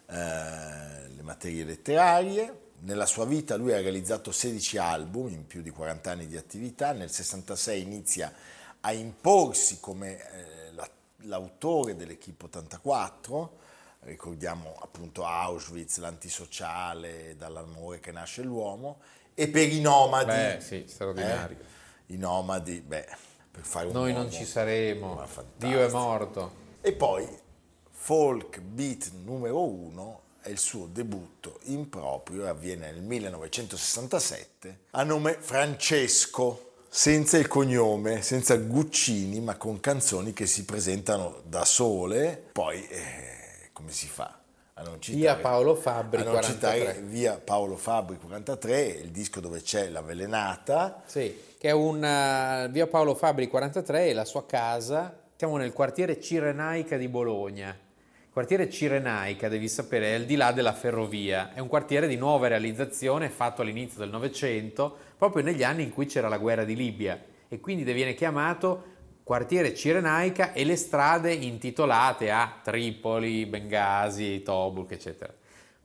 eh, 0.07 1.09
le 1.09 1.23
materie 1.23 1.65
letterarie. 1.65 2.69
Nella 2.83 3.05
sua 3.07 3.27
vita 3.27 3.57
lui 3.57 3.73
ha 3.73 3.81
realizzato 3.81 4.33
16 4.33 4.79
album 4.79 5.29
in 5.29 5.47
più 5.47 5.61
di 5.61 5.71
40 5.71 6.11
anni 6.13 6.27
di 6.27 6.37
attività. 6.37 6.93
Nel 6.93 7.11
66 7.11 7.83
inizia 7.83 8.33
a 8.81 8.93
imporsi 8.93 9.79
come 9.81 10.17
eh, 10.19 10.73
la- 10.73 10.89
l'autore 11.25 11.95
dell'Equipe 11.95 12.47
84. 12.47 13.59
Ricordiamo 14.03 14.75
appunto 14.81 15.27
Auschwitz, 15.27 15.99
l'antisociale, 15.99 17.37
dall'amore 17.37 18.01
che 18.01 18.13
nasce 18.13 18.43
l'uomo. 18.43 19.01
E 19.35 19.49
per 19.49 19.71
i 19.71 19.81
nomadi, 19.81 20.27
Beh, 20.31 20.59
sì, 20.61 20.85
straordinario. 20.87 21.59
eh, 21.59 22.15
i 22.15 22.17
nomadi, 22.17 22.81
beh, 22.81 23.07
per 23.51 23.63
fare 23.65 23.87
un 23.89 23.93
noi 23.93 24.13
non 24.13 24.23
uomo- 24.25 24.33
ci 24.35 24.45
saremo. 24.47 25.23
Dio 25.57 25.81
è 25.87 25.91
morto 25.91 26.53
E 26.81 26.93
poi 26.93 27.29
Folk 27.91 28.59
Beat 28.61 29.11
numero 29.23 29.63
uno 29.63 30.21
è 30.43 30.49
il 30.49 30.59
suo 30.59 30.87
debutto 30.87 31.61
in 31.65 31.89
proprio 31.89 32.45
e 32.45 32.49
avviene 32.49 32.91
nel 32.91 33.03
1967 33.03 34.79
a 34.91 35.03
nome 35.03 35.37
Francesco, 35.39 36.73
senza 36.89 37.39
il 37.39 37.47
cognome, 37.47 38.23
senza 38.23 38.57
Guccini, 38.57 39.41
ma 39.41 39.57
con 39.57 39.81
canzoni 39.81 40.33
che 40.33 40.47
si 40.47 40.65
presentano 40.65 41.43
da 41.45 41.65
sole. 41.65 42.49
Poi, 42.53 42.87
eh, 42.89 43.71
come 43.73 43.93
si 43.93 44.09
fa? 44.09 44.41
a 44.81 44.83
non 44.83 44.99
Via 44.99 45.37
Paolo 45.37 45.75
Fabbri, 45.75 46.23
a 46.23 46.25
non 46.25 46.33
43. 46.33 46.79
citare 46.79 47.01
via 47.03 47.39
Paolo 47.39 47.77
Fabbri 47.77 48.19
43, 48.19 48.83
il 48.83 49.11
disco 49.11 49.41
dove 49.41 49.61
c'è 49.61 49.91
l'avvelenata. 49.91 51.03
Sì, 51.05 51.39
che 51.59 51.69
è 51.69 51.73
un 51.73 52.03
eh, 52.03 52.69
via 52.71 52.87
Paolo 52.87 53.15
Fabbri 53.15 53.47
43 53.47 54.07
e 54.07 54.13
la 54.15 54.25
sua 54.25 54.47
casa. 54.47 55.15
Siamo 55.37 55.59
nel 55.59 55.73
quartiere 55.73 56.21
Cirenaica 56.21 56.97
di 56.97 57.09
Bologna. 57.09 57.77
Il 58.31 58.37
quartiere 58.37 58.71
Cirenaica, 58.71 59.49
devi 59.49 59.67
sapere, 59.67 60.13
è 60.13 60.15
al 60.15 60.25
di 60.25 60.37
là 60.37 60.53
della 60.53 60.73
ferrovia. 60.73 61.53
È 61.53 61.59
un 61.59 61.67
quartiere 61.67 62.07
di 62.07 62.15
nuova 62.15 62.47
realizzazione 62.47 63.29
fatto 63.29 63.61
all'inizio 63.61 63.99
del 63.99 64.09
Novecento, 64.11 64.97
proprio 65.19 65.43
negli 65.43 65.65
anni 65.65 65.83
in 65.83 65.91
cui 65.91 66.07
c'era 66.07 66.29
la 66.29 66.39
guerra 66.39 66.63
di 66.63 66.77
Libia. 66.77 67.21
E 67.49 67.59
quindi 67.59 67.83
viene 67.93 68.15
chiamato 68.15 68.85
quartiere 69.25 69.75
Cirenaica 69.75 70.53
e 70.53 70.65
le 70.65 70.77
strade 70.77 71.33
intitolate 71.33 72.31
a 72.31 72.61
Tripoli, 72.63 73.47
Bengasi, 73.47 74.45
Tobruk, 74.45 74.93
eccetera. 74.93 75.35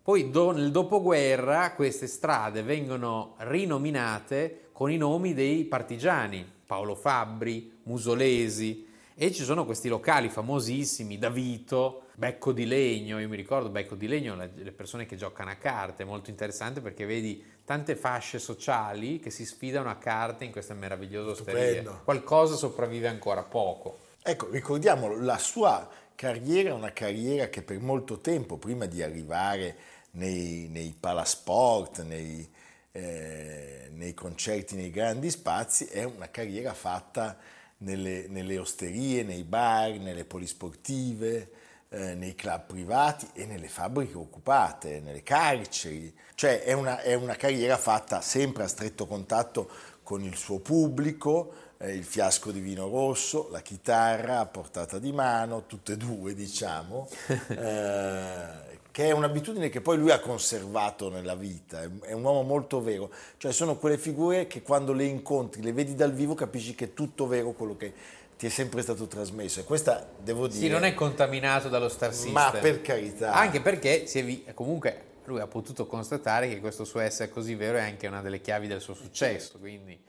Poi 0.03 0.29
do- 0.29 0.51
nel 0.51 0.69
dopoguerra 0.69 1.73
queste 1.73 2.05
strade 2.05 2.61
vengono 2.61 3.33
rinominate 3.39 4.67
con 4.71 4.91
i 4.91 4.97
nomi 4.97 5.33
dei 5.33 5.63
partigiani, 5.63 6.47
Paolo 6.63 6.93
Fabbri, 6.93 7.79
Musolesi, 7.85 8.84
e 9.17 9.31
ci 9.31 9.43
sono 9.43 9.65
questi 9.65 9.87
locali 9.87 10.27
famosissimi, 10.27 11.17
Davito, 11.17 12.07
Becco 12.15 12.51
di 12.51 12.65
Legno, 12.65 13.17
io 13.17 13.29
mi 13.29 13.37
ricordo 13.37 13.69
Becco 13.69 13.95
di 13.95 14.07
Legno, 14.07 14.35
le 14.35 14.71
persone 14.73 15.05
che 15.05 15.15
giocano 15.15 15.51
a 15.51 15.55
carte, 15.55 16.03
è 16.03 16.05
molto 16.05 16.29
interessante 16.29 16.81
perché 16.81 17.05
vedi 17.05 17.43
tante 17.63 17.95
fasce 17.95 18.39
sociali 18.39 19.19
che 19.19 19.29
si 19.29 19.45
sfidano 19.45 19.89
a 19.89 19.95
carte 19.95 20.43
in 20.43 20.51
queste 20.51 20.73
meravigliose 20.73 21.29
osterie. 21.29 21.75
Stupendo. 21.75 22.01
Qualcosa 22.03 22.55
sopravvive 22.55 23.07
ancora 23.07 23.43
poco. 23.43 23.99
Ecco, 24.21 24.49
ricordiamolo, 24.49 25.17
la 25.21 25.37
sua 25.37 25.89
carriera 26.13 26.69
è 26.69 26.73
una 26.73 26.91
carriera 26.91 27.47
che 27.47 27.61
per 27.61 27.79
molto 27.79 28.19
tempo, 28.19 28.57
prima 28.57 28.85
di 28.85 29.01
arrivare 29.01 29.75
nei, 30.11 30.67
nei 30.69 30.93
palasport, 30.99 32.03
nei, 32.03 32.47
eh, 32.91 33.89
nei 33.91 34.13
concerti, 34.13 34.75
nei 34.75 34.91
grandi 34.91 35.29
spazi, 35.29 35.85
è 35.85 36.03
una 36.03 36.29
carriera 36.29 36.73
fatta 36.73 37.37
nelle, 37.79 38.25
nelle 38.27 38.57
osterie, 38.57 39.23
nei 39.23 39.43
bar, 39.43 39.91
nelle 39.97 40.25
polisportive, 40.25 41.49
eh, 41.89 42.15
nei 42.15 42.35
club 42.35 42.65
privati 42.67 43.27
e 43.33 43.45
nelle 43.45 43.67
fabbriche 43.67 44.17
occupate, 44.17 44.99
nelle 44.99 45.23
carceri. 45.23 46.13
Cioè 46.35 46.63
è 46.63 46.73
una, 46.73 47.01
è 47.01 47.13
una 47.13 47.35
carriera 47.35 47.77
fatta 47.77 48.21
sempre 48.21 48.63
a 48.63 48.67
stretto 48.67 49.05
contatto 49.05 49.69
con 50.03 50.23
il 50.23 50.35
suo 50.35 50.59
pubblico, 50.59 51.53
eh, 51.77 51.93
il 51.93 52.03
fiasco 52.03 52.51
di 52.51 52.59
vino 52.59 52.87
rosso, 52.87 53.49
la 53.51 53.61
chitarra 53.61 54.39
a 54.39 54.45
portata 54.45 54.99
di 54.99 55.11
mano, 55.11 55.65
tutte 55.65 55.93
e 55.93 55.97
due 55.97 56.33
diciamo, 56.33 57.07
eh, 57.49 58.74
che 58.95 59.09
è 59.09 59.11
un'abitudine 59.11 59.67
che 59.67 59.81
poi 59.81 59.97
lui 59.97 60.09
ha 60.11 60.21
conservato 60.21 61.09
nella 61.09 61.35
vita, 61.35 61.81
è, 61.81 62.13
un 62.13 62.23
uomo 62.23 62.43
molto 62.43 62.81
vero, 62.81 63.11
cioè 63.35 63.51
sono 63.51 63.75
quelle 63.75 63.97
figure 63.97 64.47
che 64.47 64.61
quando 64.61 64.93
le 64.93 65.03
incontri, 65.03 65.61
le 65.61 65.73
vedi 65.73 65.95
dal 65.95 66.13
vivo, 66.13 66.33
capisci 66.33 66.75
che 66.75 66.85
è 66.85 66.93
tutto 66.93 67.27
vero 67.27 67.51
quello 67.51 67.75
che 67.75 67.91
ti 68.37 68.45
è 68.45 68.49
sempre 68.49 68.81
stato 68.81 69.05
trasmesso 69.05 69.59
e 69.59 69.65
questa 69.65 70.07
devo 70.17 70.47
dire... 70.47 70.67
Sì, 70.67 70.69
non 70.69 70.85
è 70.85 70.93
contaminato 70.93 71.67
dallo 71.67 71.89
star 71.89 72.13
system. 72.13 72.31
Ma 72.31 72.51
per 72.51 72.81
carità. 72.81 73.33
Anche 73.33 73.59
perché 73.59 74.05
vi- 74.23 74.45
comunque 74.53 75.01
lui 75.25 75.41
ha 75.41 75.47
potuto 75.47 75.85
constatare 75.87 76.47
che 76.47 76.61
questo 76.61 76.85
suo 76.85 77.01
essere 77.01 77.29
così 77.29 77.53
vero 77.53 77.77
è 77.77 77.81
anche 77.81 78.07
una 78.07 78.21
delle 78.21 78.39
chiavi 78.39 78.67
del 78.67 78.79
suo 78.79 78.93
successo, 78.93 79.57
quindi 79.59 79.99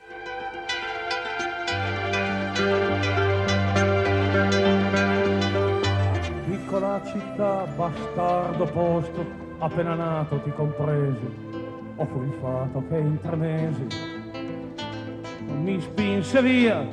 Piccola 6.77 7.03
città, 7.07 7.67
bastardo 7.75 8.67
posto, 8.67 9.25
appena 9.61 9.95
nato 9.95 10.43
ti 10.43 10.51
compresi. 10.51 11.27
Ho 11.97 12.05
fu 12.05 12.23
il 12.23 12.35
fato 12.39 12.85
che 12.87 12.99
in 12.99 13.19
tre 13.19 13.35
mesi 13.35 13.87
mi 15.63 15.81
spinse 15.81 16.43
via. 16.43 16.87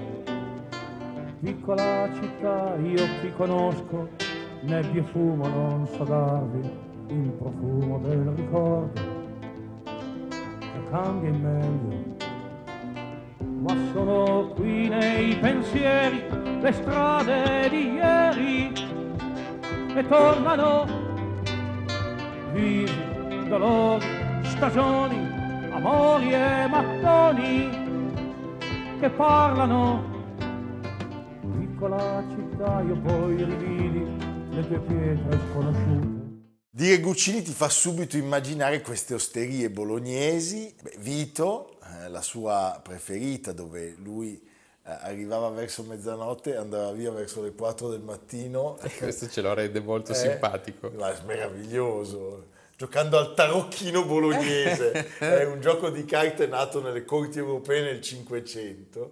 Piccola 1.42 2.10
città, 2.14 2.78
io 2.82 3.04
ti 3.20 3.34
conosco, 3.36 4.08
nebbia 4.62 5.02
e 5.02 5.04
fumo 5.04 5.48
non 5.50 5.86
so 5.88 6.06
darvi 6.06 6.62
il 7.08 7.30
profumo 7.32 8.00
del 8.00 8.32
ricordo 8.38 9.02
che 10.60 10.90
cambia 10.92 11.30
in 11.30 11.42
meglio. 11.42 12.16
Ma 13.60 13.76
sono 13.92 14.48
qui 14.56 14.88
nei 14.88 15.36
pensieri 15.36 16.24
le 16.62 16.72
strade 16.72 17.68
di 17.70 17.92
ieri 17.96 18.83
e 19.96 20.08
tornano 20.08 20.86
visi, 22.52 22.94
dolori, 23.48 24.06
stagioni, 24.44 25.18
amori 25.72 26.34
e 26.34 26.68
mattoni 26.68 27.70
che 29.00 29.10
parlano. 29.12 30.12
Piccola 31.60 32.24
città, 32.30 32.82
io 32.82 33.00
poi 33.02 33.44
rividi 33.44 34.06
le 34.52 34.68
tue 34.68 34.80
pietre 34.80 35.40
sconosciute. 35.52 36.22
Dire 36.72 37.00
Guccini 37.00 37.44
ti 37.44 37.52
fa 37.52 37.70
subito 37.70 38.18
immaginare 38.18 38.82
queste 38.82 39.14
osterie 39.14 39.70
bolognesi. 39.70 40.74
Beh, 40.82 40.96
Vito, 40.98 41.78
eh, 41.84 42.10
la 42.10 42.22
sua 42.22 42.80
preferita, 42.84 43.52
dove 43.52 43.96
lui 44.00 44.42
arrivava 44.84 45.50
verso 45.50 45.84
mezzanotte 45.84 46.54
e 46.54 46.58
andava 46.58 46.92
via 46.92 47.12
verso 47.12 47.42
le 47.42 47.54
4 47.54 47.90
del 47.90 48.02
mattino. 48.02 48.78
questo 48.98 49.28
ce 49.30 49.42
lo 49.42 49.54
rende 49.54 49.80
molto 49.80 50.12
Eh, 50.12 50.16
simpatico. 50.16 50.92
ma 50.96 51.12
è 51.14 51.18
meraviglioso. 51.26 52.52
Giocando 52.76 53.18
al 53.18 53.34
tarocchino 53.34 54.04
bolognese, 54.06 55.16
è 55.20 55.46
un 55.46 55.62
gioco 55.62 55.90
di 55.90 56.04
carte 56.06 56.48
nato 56.48 56.82
nelle 56.82 57.06
corti 57.06 57.38
europee 57.38 57.82
nel 57.82 58.02
500, 58.02 59.12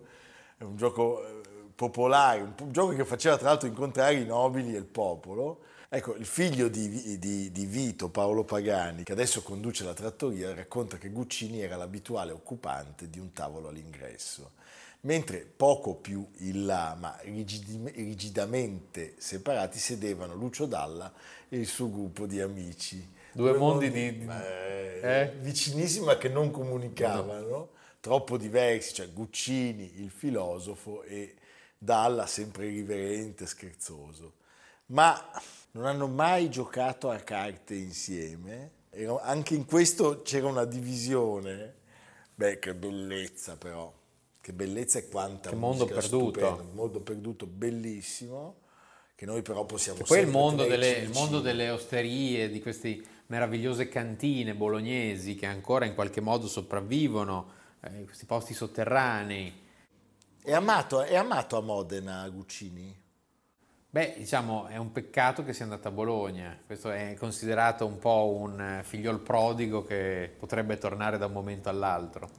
è 0.57 0.63
un 0.63 0.75
gioco 0.75 1.23
eh, 1.25 1.41
popolare, 1.73 2.41
un, 2.41 2.53
un 2.59 2.71
gioco 2.71 2.93
che 2.95 3.05
faceva 3.05 3.37
tra 3.37 3.49
l'altro 3.49 3.67
incontrare 3.67 4.15
i 4.15 4.25
nobili 4.25 4.73
e 4.75 4.77
il 4.79 4.85
popolo. 4.85 5.61
Ecco, 5.93 6.15
il 6.15 6.25
figlio 6.25 6.69
di, 6.69 7.19
di- 7.19 7.51
di 7.51 7.65
Vito, 7.65 8.09
Paolo 8.09 8.43
Pagani, 8.45 9.03
che 9.03 9.11
adesso 9.11 9.41
conduce 9.41 9.83
la 9.83 9.93
trattoria, 9.93 10.53
racconta 10.53 10.97
che 10.97 11.09
Guccini 11.09 11.61
era 11.61 11.75
l'abituale 11.75 12.31
occupante 12.31 13.09
di 13.09 13.19
un 13.19 13.33
tavolo 13.33 13.67
all'ingresso, 13.67 14.51
mentre 15.01 15.39
poco 15.39 15.95
più 15.95 16.25
in 16.37 16.65
là, 16.65 16.95
ma 16.99 17.17
rigidamente 17.23 19.15
separati, 19.17 19.79
sedevano 19.79 20.33
Lucio 20.35 20.65
Dalla 20.65 21.11
e 21.49 21.57
il 21.57 21.67
suo 21.67 21.89
gruppo 21.89 22.25
di 22.25 22.39
amici. 22.41 23.19
Due 23.33 23.53
mondi 23.53 23.89
di- 23.89 24.27
eh, 24.27 24.99
eh? 25.01 25.33
vicinissimi 25.39 26.05
ma 26.05 26.17
che 26.17 26.27
non 26.27 26.51
comunicavano, 26.51 27.69
troppo 28.01 28.37
diversi, 28.37 28.93
cioè 28.93 29.11
Guccini, 29.11 30.01
il 30.01 30.09
filosofo, 30.09 31.03
e 31.03 31.35
Dalla 31.77 32.27
sempre 32.27 32.67
irriverente, 32.67 33.47
scherzoso. 33.47 34.33
Ma 34.87 35.31
non 35.71 35.85
hanno 35.85 36.07
mai 36.07 36.49
giocato 36.49 37.09
a 37.09 37.17
carte 37.17 37.73
insieme. 37.73 38.71
Anche 39.21 39.55
in 39.55 39.65
questo 39.65 40.21
c'era 40.21 40.47
una 40.47 40.65
divisione. 40.65 41.73
Beh, 42.35 42.59
che 42.59 42.75
bellezza 42.75 43.55
però. 43.55 43.91
Che 44.41 44.53
bellezza 44.53 44.97
e 44.97 45.07
quanta 45.07 45.49
Che 45.49 45.55
mondo 45.55 45.85
perduto. 45.85 46.39
stupenda. 46.39 46.63
Mondo 46.73 46.99
perduto 47.01 47.45
bellissimo, 47.45 48.61
che 49.13 49.27
noi 49.27 49.43
però 49.43 49.65
possiamo 49.65 49.99
E 49.99 50.03
poi 50.03 50.21
il 50.21 50.27
mondo, 50.27 50.65
delle, 50.65 50.89
il 50.93 51.11
mondo 51.11 51.41
delle 51.41 51.69
osterie, 51.69 52.49
di 52.49 52.59
queste 52.59 52.99
meravigliose 53.27 53.87
cantine 53.87 54.55
bolognesi 54.55 55.35
che 55.35 55.45
ancora 55.45 55.85
in 55.85 55.93
qualche 55.93 56.21
modo 56.21 56.47
sopravvivono, 56.47 57.51
eh, 57.81 58.03
questi 58.05 58.25
posti 58.25 58.55
sotterranei. 58.55 59.53
È 60.43 60.53
amato, 60.53 61.03
è 61.03 61.15
amato 61.15 61.55
a 61.55 61.61
Modena 61.61 62.27
Guccini? 62.29 62.99
Beh, 63.91 64.15
diciamo, 64.17 64.65
è 64.67 64.77
un 64.77 64.91
peccato 64.91 65.43
che 65.43 65.53
sia 65.53 65.65
andato 65.65 65.87
a 65.89 65.91
Bologna. 65.91 66.57
Questo 66.65 66.89
è 66.89 67.13
considerato 67.19 67.85
un 67.85 67.99
po' 67.99 68.33
un 68.37 68.59
eh, 68.59 68.83
figliol 68.83 69.19
prodigo 69.19 69.83
che 69.83 70.33
potrebbe 70.35 70.77
tornare 70.77 71.17
da 71.17 71.27
un 71.27 71.33
momento 71.33 71.69
all'altro. 71.69 72.29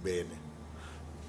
Bene, 0.00 0.47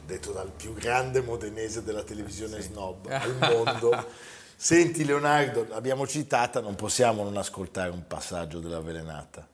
detto 0.10 0.32
dal 0.32 0.52
più 0.52 0.74
grande 0.74 1.22
modenese 1.22 1.84
della 1.84 2.02
televisione 2.02 2.60
snob 2.62 3.06
al 3.14 3.38
mondo. 3.40 4.08
Senti 4.56 5.06
Leonardo, 5.06 5.68
l'abbiamo 5.70 6.06
citata, 6.06 6.60
non 6.60 6.76
possiamo 6.76 7.24
non 7.24 7.38
ascoltare 7.38 7.92
un 7.92 8.06
passaggio 8.08 8.60
dell'avvelenata. 8.60 9.48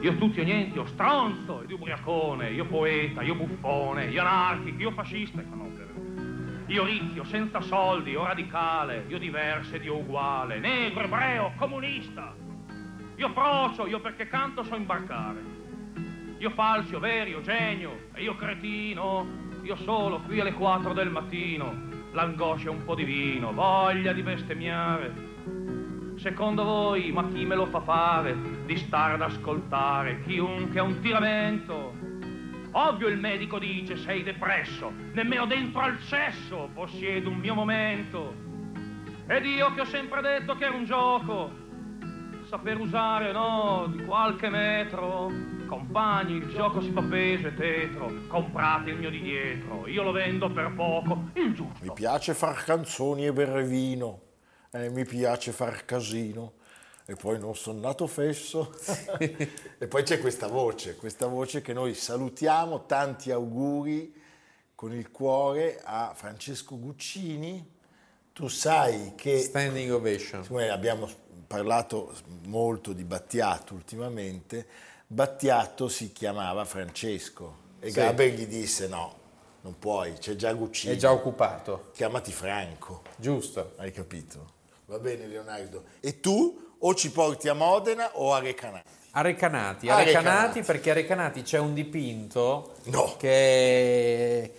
Io 0.00 0.16
tutti 0.18 0.40
o 0.40 0.44
niente, 0.44 0.76
io 0.76 0.86
stronzo, 0.86 1.64
io 1.66 1.76
ubriacone, 1.76 2.50
io 2.50 2.66
poeta, 2.66 3.22
io 3.22 3.34
buffone, 3.36 4.06
io 4.10 4.20
anarchico, 4.20 4.82
io 4.82 4.90
fascista, 4.90 5.40
ecco, 5.40 5.56
io 6.66 6.84
ricchio, 6.84 7.24
senza 7.24 7.62
soldi, 7.62 8.10
io 8.10 8.24
radicale, 8.24 9.04
io 9.08 9.18
diverso 9.18 9.76
ed 9.76 9.84
io 9.84 9.96
uguale, 9.96 10.58
negro, 10.58 11.04
ebreo, 11.04 11.52
comunista, 11.56 12.34
io 13.16 13.30
frocio, 13.30 13.86
io 13.86 14.00
perché 14.00 14.28
canto 14.28 14.62
so 14.62 14.74
imbarcare, 14.74 15.40
io 16.36 16.50
falso, 16.50 16.92
io 16.92 16.98
vero, 16.98 17.30
io 17.30 17.40
genio, 17.40 18.08
e 18.12 18.22
io 18.22 18.36
cretino, 18.36 19.47
io 19.68 19.76
solo 19.76 20.20
qui 20.20 20.40
alle 20.40 20.54
4 20.54 20.94
del 20.94 21.10
mattino, 21.10 21.74
l'angoscia 22.12 22.68
e 22.68 22.70
un 22.70 22.84
po' 22.84 22.94
di 22.94 23.04
vino, 23.04 23.52
voglia 23.52 24.14
di 24.14 24.22
bestemmiare, 24.22 25.12
Secondo 26.16 26.64
voi, 26.64 27.12
ma 27.12 27.28
chi 27.28 27.44
me 27.44 27.54
lo 27.54 27.66
fa 27.66 27.80
fare 27.80 28.34
di 28.64 28.76
stare 28.76 29.14
ad 29.14 29.22
ascoltare 29.22 30.20
chiunque 30.22 30.80
ha 30.80 30.82
un 30.82 30.98
tiramento? 31.00 31.94
Ovvio 32.72 33.06
il 33.06 33.18
medico 33.18 33.60
dice 33.60 33.96
sei 33.96 34.24
depresso, 34.24 34.90
nemmeno 35.12 35.46
dentro 35.46 35.80
al 35.80 36.00
cesso 36.00 36.70
possiedo 36.74 37.28
un 37.28 37.36
mio 37.36 37.54
momento. 37.54 38.34
Ed 39.28 39.44
io 39.44 39.72
che 39.74 39.82
ho 39.82 39.84
sempre 39.84 40.20
detto 40.20 40.56
che 40.56 40.64
era 40.64 40.74
un 40.74 40.86
gioco, 40.86 41.52
saper 42.48 42.78
usare 42.80 43.30
no 43.32 43.86
di 43.90 44.04
qualche 44.04 44.48
metro. 44.48 45.30
Compagni, 45.66 46.36
il 46.36 46.48
gioco 46.48 46.80
si 46.80 46.90
fa 46.90 47.02
peso 47.02 47.48
e 47.48 47.54
tetro, 47.54 48.10
comprate 48.26 48.88
il 48.88 48.96
mio 48.96 49.10
di 49.10 49.20
dietro, 49.20 49.86
io 49.86 50.02
lo 50.02 50.12
vendo 50.12 50.50
per 50.50 50.72
poco, 50.74 51.24
il 51.34 51.54
giusto. 51.54 51.84
Mi 51.84 51.92
piace 51.92 52.32
far 52.32 52.64
canzoni 52.64 53.26
e 53.26 53.34
bere 53.34 53.64
vino, 53.64 54.22
eh, 54.70 54.88
mi 54.88 55.04
piace 55.04 55.52
far 55.52 55.84
casino. 55.84 56.54
E 57.04 57.14
poi 57.16 57.38
non 57.38 57.54
sono 57.54 57.80
nato 57.80 58.06
fesso. 58.06 58.74
e 59.18 59.86
poi 59.86 60.02
c'è 60.02 60.18
questa 60.18 60.46
voce, 60.46 60.96
questa 60.96 61.26
voce 61.26 61.62
che 61.62 61.72
noi 61.72 61.94
salutiamo, 61.94 62.84
tanti 62.84 63.30
auguri 63.30 64.14
con 64.74 64.92
il 64.92 65.10
cuore 65.10 65.80
a 65.82 66.12
Francesco 66.14 66.78
Guccini. 66.78 67.76
Tu 68.32 68.48
sai 68.48 69.14
che 69.16 69.38
Standing 69.38 69.90
ovation. 69.90 70.44
abbiamo 70.70 71.08
parlato 71.48 72.12
molto 72.44 72.92
di 72.92 73.02
Battiato 73.02 73.74
ultimamente, 73.74 74.66
Battiato 75.06 75.88
si 75.88 76.12
chiamava 76.12 76.64
Francesco 76.66 77.66
e 77.80 77.88
Sì. 77.90 77.94
Gaber 77.96 78.28
gli 78.34 78.46
disse 78.46 78.86
no, 78.86 79.14
non 79.62 79.76
puoi, 79.78 80.12
c'è 80.18 80.36
già 80.36 80.52
Guccini. 80.52 80.94
È 80.94 80.96
già 80.96 81.10
occupato. 81.10 81.90
Chiamati 81.94 82.30
Franco. 82.30 83.02
Giusto. 83.16 83.72
Hai 83.76 83.90
capito? 83.90 84.56
Va 84.86 84.98
bene 84.98 85.26
Leonardo. 85.26 85.84
E 86.00 86.20
tu 86.20 86.66
o 86.78 86.94
ci 86.94 87.10
porti 87.10 87.48
a 87.48 87.54
Modena 87.54 88.10
o 88.18 88.32
a 88.34 88.38
Recanati? 88.38 88.88
A 89.12 89.20
Recanati, 89.22 89.88
A 89.88 89.96
Recanati, 89.96 90.06
Recanati. 90.28 90.62
perché 90.62 90.90
a 90.90 90.94
Recanati 90.94 91.42
c'è 91.42 91.58
un 91.58 91.72
dipinto 91.74 92.74
No. 92.84 93.16
che, 93.16 94.52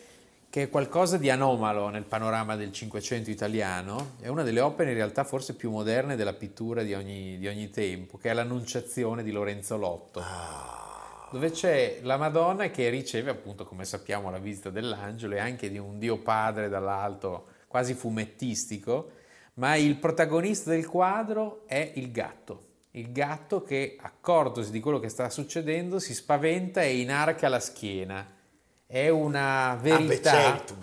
che 0.49 0.63
è 0.63 0.69
qualcosa 0.69 1.17
di 1.17 1.29
anomalo 1.29 1.89
nel 1.89 2.05
panorama 2.05 2.55
del 2.55 2.71
Cinquecento 2.71 3.29
italiano, 3.29 4.13
è 4.19 4.29
una 4.29 4.41
delle 4.41 4.62
opere 4.62 4.89
in 4.89 4.95
realtà 4.95 5.23
forse 5.23 5.53
più 5.53 5.69
moderne 5.69 6.15
della 6.15 6.33
pittura 6.33 6.81
di 6.81 6.95
ogni, 6.95 7.38
di 7.38 7.47
ogni 7.47 7.69
tempo, 7.69 8.17
che 8.17 8.31
è 8.31 8.33
l'Annunciazione 8.33 9.21
di 9.21 9.29
Lorenzo 9.29 9.77
Lotto, 9.77 10.23
dove 11.31 11.51
c'è 11.51 11.99
la 12.01 12.17
Madonna 12.17 12.67
che 12.71 12.89
riceve 12.89 13.29
appunto, 13.29 13.63
come 13.63 13.85
sappiamo, 13.85 14.31
la 14.31 14.39
visita 14.39 14.71
dell'angelo 14.71 15.35
e 15.35 15.39
anche 15.39 15.69
di 15.69 15.77
un 15.77 15.99
Dio 15.99 16.17
Padre 16.17 16.67
dall'alto, 16.67 17.49
quasi 17.67 17.93
fumettistico, 17.93 19.12
ma 19.55 19.75
il 19.75 19.97
protagonista 19.97 20.71
del 20.71 20.88
quadro 20.88 21.62
è 21.67 21.91
il 21.95 22.12
gatto. 22.12 22.63
Il 22.91 23.12
gatto 23.12 23.62
che, 23.62 23.97
accortosi 24.01 24.71
di 24.71 24.79
quello 24.79 24.99
che 24.99 25.09
sta 25.09 25.29
succedendo, 25.29 25.99
si 25.99 26.15
spaventa 26.15 26.81
e 26.81 26.97
inarca 26.97 27.49
la 27.49 27.59
schiena. 27.59 28.38
È 28.91 29.08
una 29.08 29.69
Ah, 29.69 29.75
beh, 29.75 29.97
verità, 29.97 30.32
certo, 30.32 30.75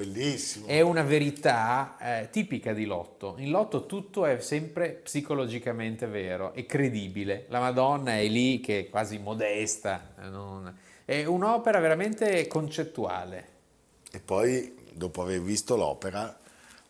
è 0.64 0.80
una 0.80 1.02
verità 1.02 1.96
eh, 2.00 2.30
tipica 2.30 2.72
di 2.72 2.84
Lotto. 2.84 3.34
In 3.38 3.50
Lotto 3.50 3.84
tutto 3.86 4.26
è 4.26 4.38
sempre 4.38 4.90
psicologicamente 4.90 6.06
vero 6.06 6.52
e 6.52 6.66
credibile. 6.66 7.46
La 7.48 7.58
Madonna 7.58 8.16
è 8.16 8.28
lì 8.28 8.60
che 8.60 8.78
è 8.78 8.88
quasi 8.90 9.18
modesta, 9.18 10.14
eh, 10.20 10.28
non- 10.28 10.72
è 11.04 11.24
un'opera 11.24 11.80
veramente 11.80 12.46
concettuale. 12.46 13.48
E 14.12 14.20
poi, 14.20 14.72
dopo 14.92 15.22
aver 15.22 15.40
visto 15.42 15.74
l'opera, 15.76 16.38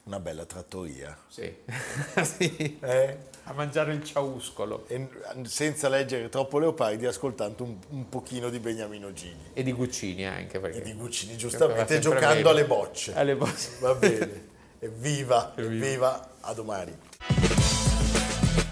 una 0.03 0.21
bella 0.21 0.45
trattoria. 0.45 1.17
Sì. 1.29 1.51
Sì. 2.25 2.79
Eh? 2.79 3.17
A 3.49 3.53
mangiare 3.53 3.93
il 3.95 4.03
ciauscolo. 4.03 4.87
E 4.89 5.09
senza 5.45 5.89
leggere 5.89 6.29
troppo 6.29 6.59
Leopardi, 6.59 7.07
ascoltando 7.07 7.63
un, 7.63 7.77
un 7.91 8.09
pochino 8.09 8.51
di 8.51 8.59
Beniamino 8.59 9.13
Gini. 9.13 9.39
E 9.53 9.63
di 9.63 9.73
Guccini 9.73 10.27
anche. 10.27 10.59
Perché 10.59 10.79
E 10.79 10.83
di 10.83 10.95
Guccini, 10.95 11.37
giustamente, 11.37 11.99
giocando 12.01 12.35
bene. 12.35 12.49
alle 12.51 12.65
bocce. 12.65 13.15
Alle 13.15 13.37
bocce. 13.37 13.71
Va 13.81 13.95
bene. 13.95 14.55
Evviva, 14.79 15.53
Evviva. 15.57 15.87
evviva, 15.87 16.31
a 16.41 16.53
domani. 16.53 17.66